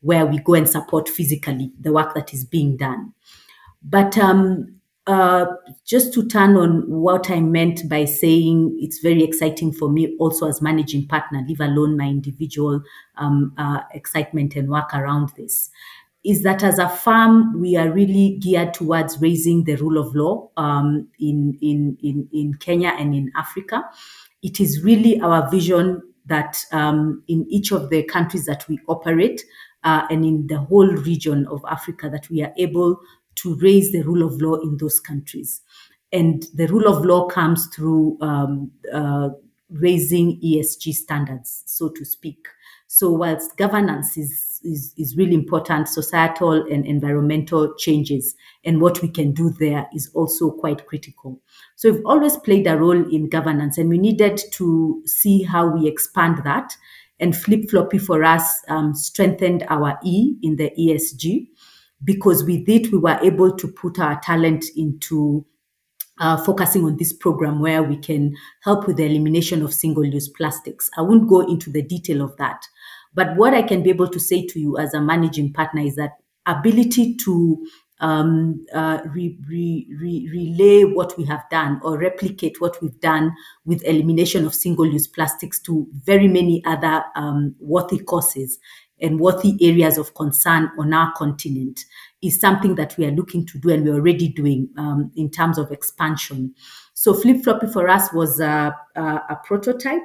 where 0.00 0.24
we 0.24 0.38
go 0.38 0.54
and 0.54 0.68
support 0.68 1.08
physically 1.08 1.70
the 1.78 1.92
work 1.92 2.14
that 2.14 2.32
is 2.32 2.46
being 2.46 2.78
done. 2.78 3.12
But 3.82 4.16
um, 4.16 4.79
uh, 5.06 5.46
just 5.84 6.12
to 6.14 6.26
turn 6.26 6.56
on 6.56 6.82
what 6.88 7.30
I 7.30 7.40
meant 7.40 7.88
by 7.88 8.04
saying 8.04 8.76
it's 8.80 8.98
very 8.98 9.22
exciting 9.22 9.72
for 9.72 9.90
me 9.90 10.14
also 10.20 10.46
as 10.48 10.60
managing 10.62 11.08
partner, 11.08 11.42
leave 11.46 11.60
alone 11.60 11.96
my 11.96 12.06
individual 12.06 12.82
um, 13.16 13.52
uh, 13.58 13.80
excitement 13.92 14.56
and 14.56 14.68
work 14.68 14.94
around 14.94 15.30
this, 15.36 15.70
is 16.24 16.42
that 16.42 16.62
as 16.62 16.78
a 16.78 16.88
firm, 16.88 17.58
we 17.60 17.76
are 17.76 17.90
really 17.90 18.38
geared 18.40 18.74
towards 18.74 19.20
raising 19.20 19.64
the 19.64 19.76
rule 19.76 19.98
of 19.98 20.14
law 20.14 20.50
um, 20.56 21.08
in, 21.18 21.58
in, 21.62 21.96
in, 22.02 22.28
in 22.32 22.54
Kenya 22.54 22.90
and 22.98 23.14
in 23.14 23.32
Africa. 23.36 23.82
It 24.42 24.60
is 24.60 24.82
really 24.82 25.20
our 25.20 25.50
vision 25.50 26.02
that 26.26 26.58
um, 26.72 27.22
in 27.26 27.46
each 27.48 27.72
of 27.72 27.90
the 27.90 28.02
countries 28.04 28.44
that 28.44 28.68
we 28.68 28.78
operate 28.86 29.42
uh, 29.82 30.06
and 30.10 30.24
in 30.24 30.46
the 30.46 30.58
whole 30.58 30.86
region 30.86 31.46
of 31.48 31.64
Africa, 31.68 32.10
that 32.10 32.28
we 32.28 32.42
are 32.42 32.52
able 32.58 33.00
to 33.36 33.56
raise 33.56 33.92
the 33.92 34.02
rule 34.02 34.22
of 34.26 34.40
law 34.40 34.56
in 34.56 34.76
those 34.76 35.00
countries. 35.00 35.60
And 36.12 36.44
the 36.54 36.66
rule 36.66 36.88
of 36.88 37.04
law 37.04 37.26
comes 37.28 37.68
through 37.74 38.18
um, 38.20 38.72
uh, 38.92 39.30
raising 39.70 40.40
ESG 40.40 40.92
standards, 40.92 41.62
so 41.66 41.88
to 41.90 42.04
speak. 42.04 42.46
So, 42.88 43.12
whilst 43.12 43.56
governance 43.56 44.18
is, 44.18 44.60
is, 44.64 44.92
is 44.98 45.16
really 45.16 45.34
important, 45.34 45.88
societal 45.88 46.66
and 46.68 46.84
environmental 46.84 47.72
changes 47.76 48.34
and 48.64 48.80
what 48.80 49.00
we 49.00 49.08
can 49.08 49.30
do 49.32 49.50
there 49.50 49.86
is 49.94 50.10
also 50.12 50.50
quite 50.50 50.86
critical. 50.88 51.40
So, 51.76 51.92
we've 51.92 52.04
always 52.04 52.36
played 52.38 52.66
a 52.66 52.76
role 52.76 53.08
in 53.14 53.28
governance, 53.28 53.78
and 53.78 53.88
we 53.88 53.98
needed 53.98 54.40
to 54.54 55.02
see 55.06 55.44
how 55.44 55.68
we 55.68 55.86
expand 55.86 56.42
that. 56.42 56.76
And 57.20 57.32
Flipflopi 57.32 58.00
for 58.00 58.24
us 58.24 58.60
um, 58.66 58.94
strengthened 58.94 59.64
our 59.68 59.96
E 60.02 60.34
in 60.42 60.56
the 60.56 60.72
ESG 60.76 61.46
because 62.04 62.44
with 62.44 62.68
it 62.68 62.92
we 62.92 62.98
were 62.98 63.18
able 63.22 63.54
to 63.56 63.68
put 63.68 63.98
our 63.98 64.20
talent 64.20 64.64
into 64.76 65.44
uh, 66.20 66.36
focusing 66.36 66.84
on 66.84 66.96
this 66.96 67.12
program 67.12 67.60
where 67.60 67.82
we 67.82 67.96
can 67.96 68.36
help 68.62 68.86
with 68.86 68.98
the 68.98 69.04
elimination 69.04 69.62
of 69.62 69.72
single 69.72 70.04
use 70.04 70.28
plastics. 70.28 70.90
I 70.96 71.02
won't 71.02 71.28
go 71.28 71.40
into 71.40 71.70
the 71.70 71.82
detail 71.82 72.22
of 72.22 72.36
that. 72.36 72.62
But 73.14 73.36
what 73.36 73.54
I 73.54 73.62
can 73.62 73.82
be 73.82 73.90
able 73.90 74.08
to 74.08 74.20
say 74.20 74.46
to 74.46 74.60
you 74.60 74.78
as 74.78 74.94
a 74.94 75.00
managing 75.00 75.52
partner 75.52 75.82
is 75.82 75.96
that 75.96 76.12
ability 76.46 77.16
to 77.24 77.66
um, 78.00 78.64
uh, 78.72 79.00
re, 79.06 79.38
re, 79.46 79.86
re, 79.98 80.28
relay 80.32 80.84
what 80.84 81.16
we 81.18 81.24
have 81.26 81.42
done 81.50 81.80
or 81.82 81.98
replicate 81.98 82.60
what 82.60 82.80
we've 82.80 82.98
done 83.00 83.32
with 83.64 83.82
elimination 83.84 84.46
of 84.46 84.54
single 84.54 84.86
use 84.86 85.06
plastics 85.06 85.60
to 85.60 85.86
very 85.92 86.28
many 86.28 86.62
other 86.64 87.04
um, 87.14 87.54
worthy 87.60 87.98
causes 87.98 88.58
and 89.00 89.20
worthy 89.20 89.56
areas 89.60 89.98
of 89.98 90.14
concern 90.14 90.70
on 90.78 90.92
our 90.92 91.12
continent 91.16 91.84
is 92.22 92.40
something 92.40 92.74
that 92.74 92.96
we 92.96 93.06
are 93.06 93.12
looking 93.12 93.46
to 93.46 93.58
do 93.58 93.70
and 93.70 93.84
we're 93.84 93.94
already 93.94 94.28
doing 94.28 94.68
um, 94.76 95.10
in 95.16 95.30
terms 95.30 95.58
of 95.58 95.70
expansion. 95.72 96.54
So 96.94 97.14
Flipflopi 97.14 97.72
for 97.72 97.88
us 97.88 98.12
was 98.12 98.40
a, 98.40 98.74
a, 98.96 99.02
a 99.02 99.40
prototype 99.44 100.02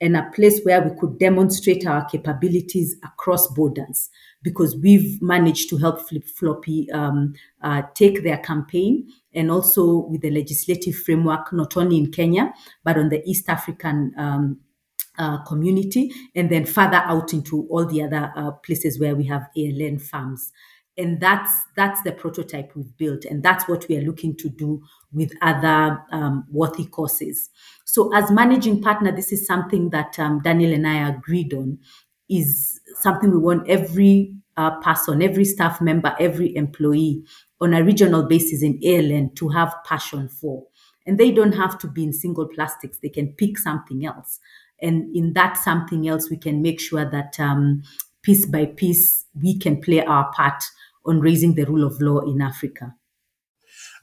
and 0.00 0.16
a 0.16 0.30
place 0.34 0.60
where 0.64 0.82
we 0.82 0.90
could 0.98 1.18
demonstrate 1.18 1.86
our 1.86 2.04
capabilities 2.06 2.96
across 3.04 3.46
borders 3.54 4.10
because 4.42 4.76
we've 4.76 5.20
managed 5.22 5.70
to 5.70 5.78
help 5.78 6.06
Flipflopi 6.06 6.92
um, 6.92 7.34
uh, 7.62 7.82
take 7.94 8.22
their 8.22 8.38
campaign 8.38 9.08
and 9.32 9.50
also 9.50 10.06
with 10.06 10.20
the 10.20 10.30
legislative 10.30 10.94
framework, 10.94 11.52
not 11.52 11.76
only 11.76 11.96
in 11.96 12.12
Kenya, 12.12 12.52
but 12.84 12.98
on 12.98 13.08
the 13.08 13.22
East 13.24 13.48
African 13.48 14.12
um, 14.18 14.60
uh, 15.18 15.42
community, 15.44 16.12
and 16.34 16.50
then 16.50 16.64
further 16.64 16.96
out 16.96 17.32
into 17.32 17.66
all 17.70 17.84
the 17.84 18.02
other 18.02 18.32
uh, 18.36 18.50
places 18.50 18.98
where 18.98 19.14
we 19.14 19.24
have 19.24 19.46
ALN 19.56 20.00
farms. 20.00 20.52
And 20.96 21.20
that's 21.20 21.52
that's 21.76 22.02
the 22.02 22.12
prototype 22.12 22.72
we've 22.76 22.96
built, 22.96 23.24
and 23.24 23.42
that's 23.42 23.66
what 23.66 23.86
we 23.88 23.96
are 23.96 24.02
looking 24.02 24.36
to 24.36 24.48
do 24.48 24.82
with 25.12 25.32
other 25.42 26.00
um, 26.12 26.46
worthy 26.50 26.86
causes. 26.86 27.50
So, 27.84 28.14
as 28.14 28.30
managing 28.30 28.80
partner, 28.80 29.10
this 29.10 29.32
is 29.32 29.44
something 29.44 29.90
that 29.90 30.18
um, 30.20 30.40
Daniel 30.40 30.72
and 30.72 30.86
I 30.86 31.08
agreed 31.08 31.52
on. 31.52 31.78
Is 32.26 32.80
something 33.00 33.30
we 33.30 33.36
want 33.36 33.68
every 33.68 34.34
uh, 34.56 34.80
person, 34.80 35.22
every 35.22 35.44
staff 35.44 35.80
member, 35.80 36.14
every 36.18 36.54
employee 36.56 37.22
on 37.60 37.74
a 37.74 37.82
regional 37.82 38.22
basis 38.22 38.62
in 38.62 38.78
ALN 38.80 39.34
to 39.36 39.48
have 39.48 39.74
passion 39.84 40.28
for. 40.28 40.64
And 41.06 41.18
they 41.18 41.30
don't 41.30 41.52
have 41.52 41.78
to 41.80 41.86
be 41.86 42.04
in 42.04 42.12
single 42.12 42.48
plastics, 42.48 42.98
they 42.98 43.08
can 43.08 43.32
pick 43.32 43.58
something 43.58 44.06
else 44.06 44.40
and 44.82 45.14
in 45.14 45.32
that 45.34 45.56
something 45.56 46.08
else 46.08 46.30
we 46.30 46.36
can 46.36 46.62
make 46.62 46.80
sure 46.80 47.08
that 47.08 47.38
um, 47.40 47.82
piece 48.22 48.46
by 48.46 48.66
piece 48.66 49.24
we 49.40 49.58
can 49.58 49.80
play 49.80 50.04
our 50.04 50.30
part 50.32 50.62
on 51.06 51.20
raising 51.20 51.54
the 51.54 51.64
rule 51.64 51.84
of 51.84 52.00
law 52.00 52.20
in 52.20 52.40
africa 52.40 52.94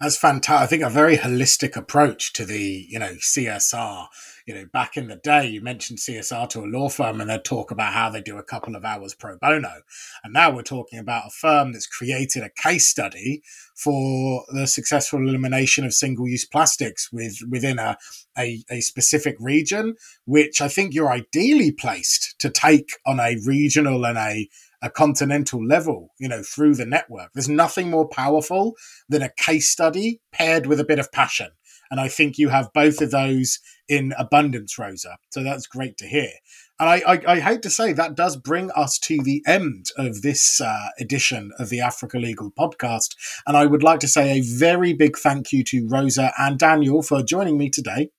That's 0.01 0.17
fantastic. 0.17 0.63
I 0.63 0.65
think 0.65 0.81
a 0.81 0.89
very 0.89 1.15
holistic 1.15 1.75
approach 1.75 2.33
to 2.33 2.43
the, 2.43 2.87
you 2.89 2.97
know, 2.97 3.13
CSR. 3.19 4.07
You 4.47 4.55
know, 4.55 4.65
back 4.73 4.97
in 4.97 5.09
the 5.09 5.17
day, 5.17 5.45
you 5.45 5.61
mentioned 5.61 5.99
CSR 5.99 6.49
to 6.49 6.61
a 6.61 6.65
law 6.65 6.89
firm 6.89 7.21
and 7.21 7.29
they'd 7.29 7.43
talk 7.43 7.69
about 7.69 7.93
how 7.93 8.09
they 8.09 8.19
do 8.19 8.39
a 8.39 8.43
couple 8.43 8.75
of 8.75 8.83
hours 8.83 9.13
pro 9.13 9.37
bono. 9.37 9.83
And 10.23 10.33
now 10.33 10.49
we're 10.49 10.63
talking 10.63 10.97
about 10.97 11.27
a 11.27 11.29
firm 11.29 11.73
that's 11.73 11.85
created 11.85 12.41
a 12.41 12.49
case 12.49 12.87
study 12.87 13.43
for 13.75 14.43
the 14.51 14.65
successful 14.65 15.19
elimination 15.19 15.85
of 15.85 15.93
single 15.93 16.27
use 16.27 16.45
plastics 16.45 17.13
with, 17.13 17.37
within 17.47 17.77
a, 17.77 17.95
a, 18.35 18.63
a 18.71 18.81
specific 18.81 19.35
region, 19.39 19.93
which 20.25 20.61
I 20.61 20.67
think 20.67 20.95
you're 20.95 21.11
ideally 21.11 21.71
placed 21.71 22.33
to 22.39 22.49
take 22.49 22.93
on 23.05 23.19
a 23.19 23.37
regional 23.45 24.03
and 24.03 24.17
a 24.17 24.49
a 24.81 24.89
continental 24.89 25.65
level, 25.65 26.13
you 26.19 26.27
know, 26.27 26.41
through 26.41 26.75
the 26.75 26.85
network. 26.85 27.31
There's 27.33 27.49
nothing 27.49 27.89
more 27.89 28.07
powerful 28.07 28.75
than 29.07 29.21
a 29.21 29.31
case 29.37 29.71
study 29.71 30.21
paired 30.31 30.65
with 30.65 30.79
a 30.79 30.85
bit 30.85 30.99
of 30.99 31.11
passion. 31.11 31.49
And 31.91 31.99
I 31.99 32.07
think 32.07 32.37
you 32.37 32.49
have 32.49 32.73
both 32.73 33.01
of 33.01 33.11
those 33.11 33.59
in 33.89 34.13
abundance, 34.17 34.79
Rosa. 34.79 35.17
So 35.31 35.43
that's 35.43 35.67
great 35.67 35.97
to 35.97 36.07
hear. 36.07 36.31
And 36.79 36.89
I, 36.89 37.01
I, 37.05 37.21
I 37.27 37.39
hate 37.41 37.61
to 37.63 37.69
say 37.69 37.91
that 37.91 38.15
does 38.15 38.37
bring 38.37 38.71
us 38.71 38.97
to 38.99 39.21
the 39.21 39.43
end 39.45 39.87
of 39.97 40.21
this 40.21 40.61
uh, 40.61 40.87
edition 40.99 41.51
of 41.59 41.69
the 41.69 41.81
Africa 41.81 42.17
Legal 42.17 42.49
podcast. 42.49 43.15
And 43.45 43.57
I 43.57 43.65
would 43.65 43.83
like 43.83 43.99
to 43.99 44.07
say 44.07 44.39
a 44.39 44.41
very 44.41 44.93
big 44.93 45.17
thank 45.17 45.51
you 45.51 45.65
to 45.65 45.87
Rosa 45.87 46.31
and 46.39 46.57
Daniel 46.57 47.03
for 47.03 47.21
joining 47.21 47.57
me 47.57 47.69
today. 47.69 48.09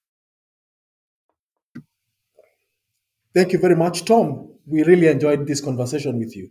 Thank 3.35 3.53
you 3.53 3.59
very 3.59 3.75
much, 3.75 4.05
Tom 4.05 4.52
we 4.67 4.83
really 4.83 5.09
enjoyed 5.09 5.47
this 5.47 5.61
conversation 5.61 6.19
with 6.19 6.37
you. 6.37 6.51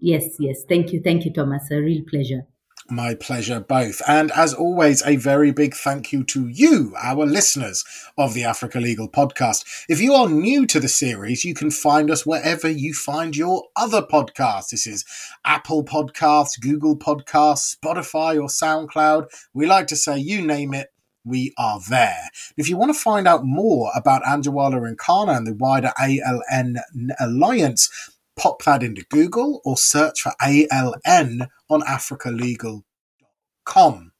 Yes, 0.00 0.36
yes. 0.38 0.64
Thank 0.68 0.92
you. 0.92 1.00
Thank 1.02 1.24
you, 1.24 1.32
Thomas. 1.32 1.70
A 1.70 1.76
real 1.76 2.04
pleasure. 2.08 2.46
My 2.90 3.14
pleasure, 3.14 3.60
both. 3.60 4.00
And 4.08 4.30
as 4.32 4.54
always, 4.54 5.02
a 5.04 5.16
very 5.16 5.52
big 5.52 5.74
thank 5.74 6.10
you 6.10 6.24
to 6.24 6.48
you, 6.48 6.94
our 6.98 7.26
listeners 7.26 7.84
of 8.16 8.32
the 8.32 8.44
Africa 8.44 8.80
Legal 8.80 9.10
Podcast. 9.10 9.64
If 9.90 10.00
you 10.00 10.14
are 10.14 10.28
new 10.28 10.66
to 10.66 10.80
the 10.80 10.88
series, 10.88 11.44
you 11.44 11.52
can 11.52 11.70
find 11.70 12.10
us 12.10 12.24
wherever 12.24 12.70
you 12.70 12.94
find 12.94 13.36
your 13.36 13.64
other 13.76 14.00
podcasts. 14.00 14.70
This 14.70 14.86
is 14.86 15.04
Apple 15.44 15.84
Podcasts, 15.84 16.58
Google 16.58 16.96
Podcasts, 16.96 17.76
Spotify, 17.76 18.40
or 18.40 18.48
SoundCloud. 18.48 19.26
We 19.52 19.66
like 19.66 19.88
to 19.88 19.96
say, 19.96 20.16
you 20.18 20.40
name 20.40 20.72
it, 20.72 20.88
we 21.28 21.52
are 21.58 21.80
there. 21.88 22.30
If 22.56 22.68
you 22.68 22.76
want 22.76 22.94
to 22.94 22.98
find 22.98 23.28
out 23.28 23.44
more 23.44 23.90
about 23.94 24.22
Anjarwalla 24.22 24.86
and 24.86 24.98
Khanna 24.98 24.98
and 24.98 24.98
Connor 24.98 25.32
and 25.32 25.46
the 25.46 25.54
wider 25.54 25.92
ALN 25.98 26.80
Alliance, 27.20 28.10
pop 28.36 28.62
that 28.64 28.82
into 28.82 29.04
Google 29.10 29.60
or 29.64 29.76
search 29.76 30.22
for 30.22 30.32
ALN 30.40 31.48
on 31.68 31.82
africalegal.com. 31.82 34.12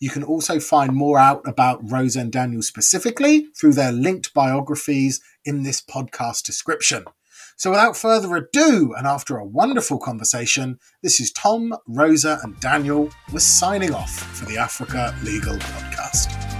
You 0.00 0.10
can 0.10 0.22
also 0.22 0.60
find 0.60 0.92
more 0.92 1.18
out 1.18 1.40
about 1.46 1.90
Rosa 1.90 2.20
and 2.20 2.32
Daniel 2.32 2.62
specifically 2.62 3.48
through 3.56 3.72
their 3.72 3.92
linked 3.92 4.34
biographies 4.34 5.20
in 5.44 5.62
this 5.62 5.80
podcast 5.80 6.44
description. 6.44 7.04
So, 7.56 7.70
without 7.70 7.96
further 7.96 8.34
ado, 8.36 8.94
and 8.96 9.06
after 9.06 9.36
a 9.36 9.44
wonderful 9.44 9.98
conversation, 9.98 10.78
this 11.02 11.20
is 11.20 11.30
Tom, 11.30 11.74
Rosa, 11.86 12.40
and 12.42 12.58
Daniel. 12.60 13.10
We're 13.32 13.38
signing 13.38 13.94
off 13.94 14.10
for 14.10 14.46
the 14.46 14.58
Africa 14.58 15.14
Legal 15.22 15.56
Podcast. 15.56 16.51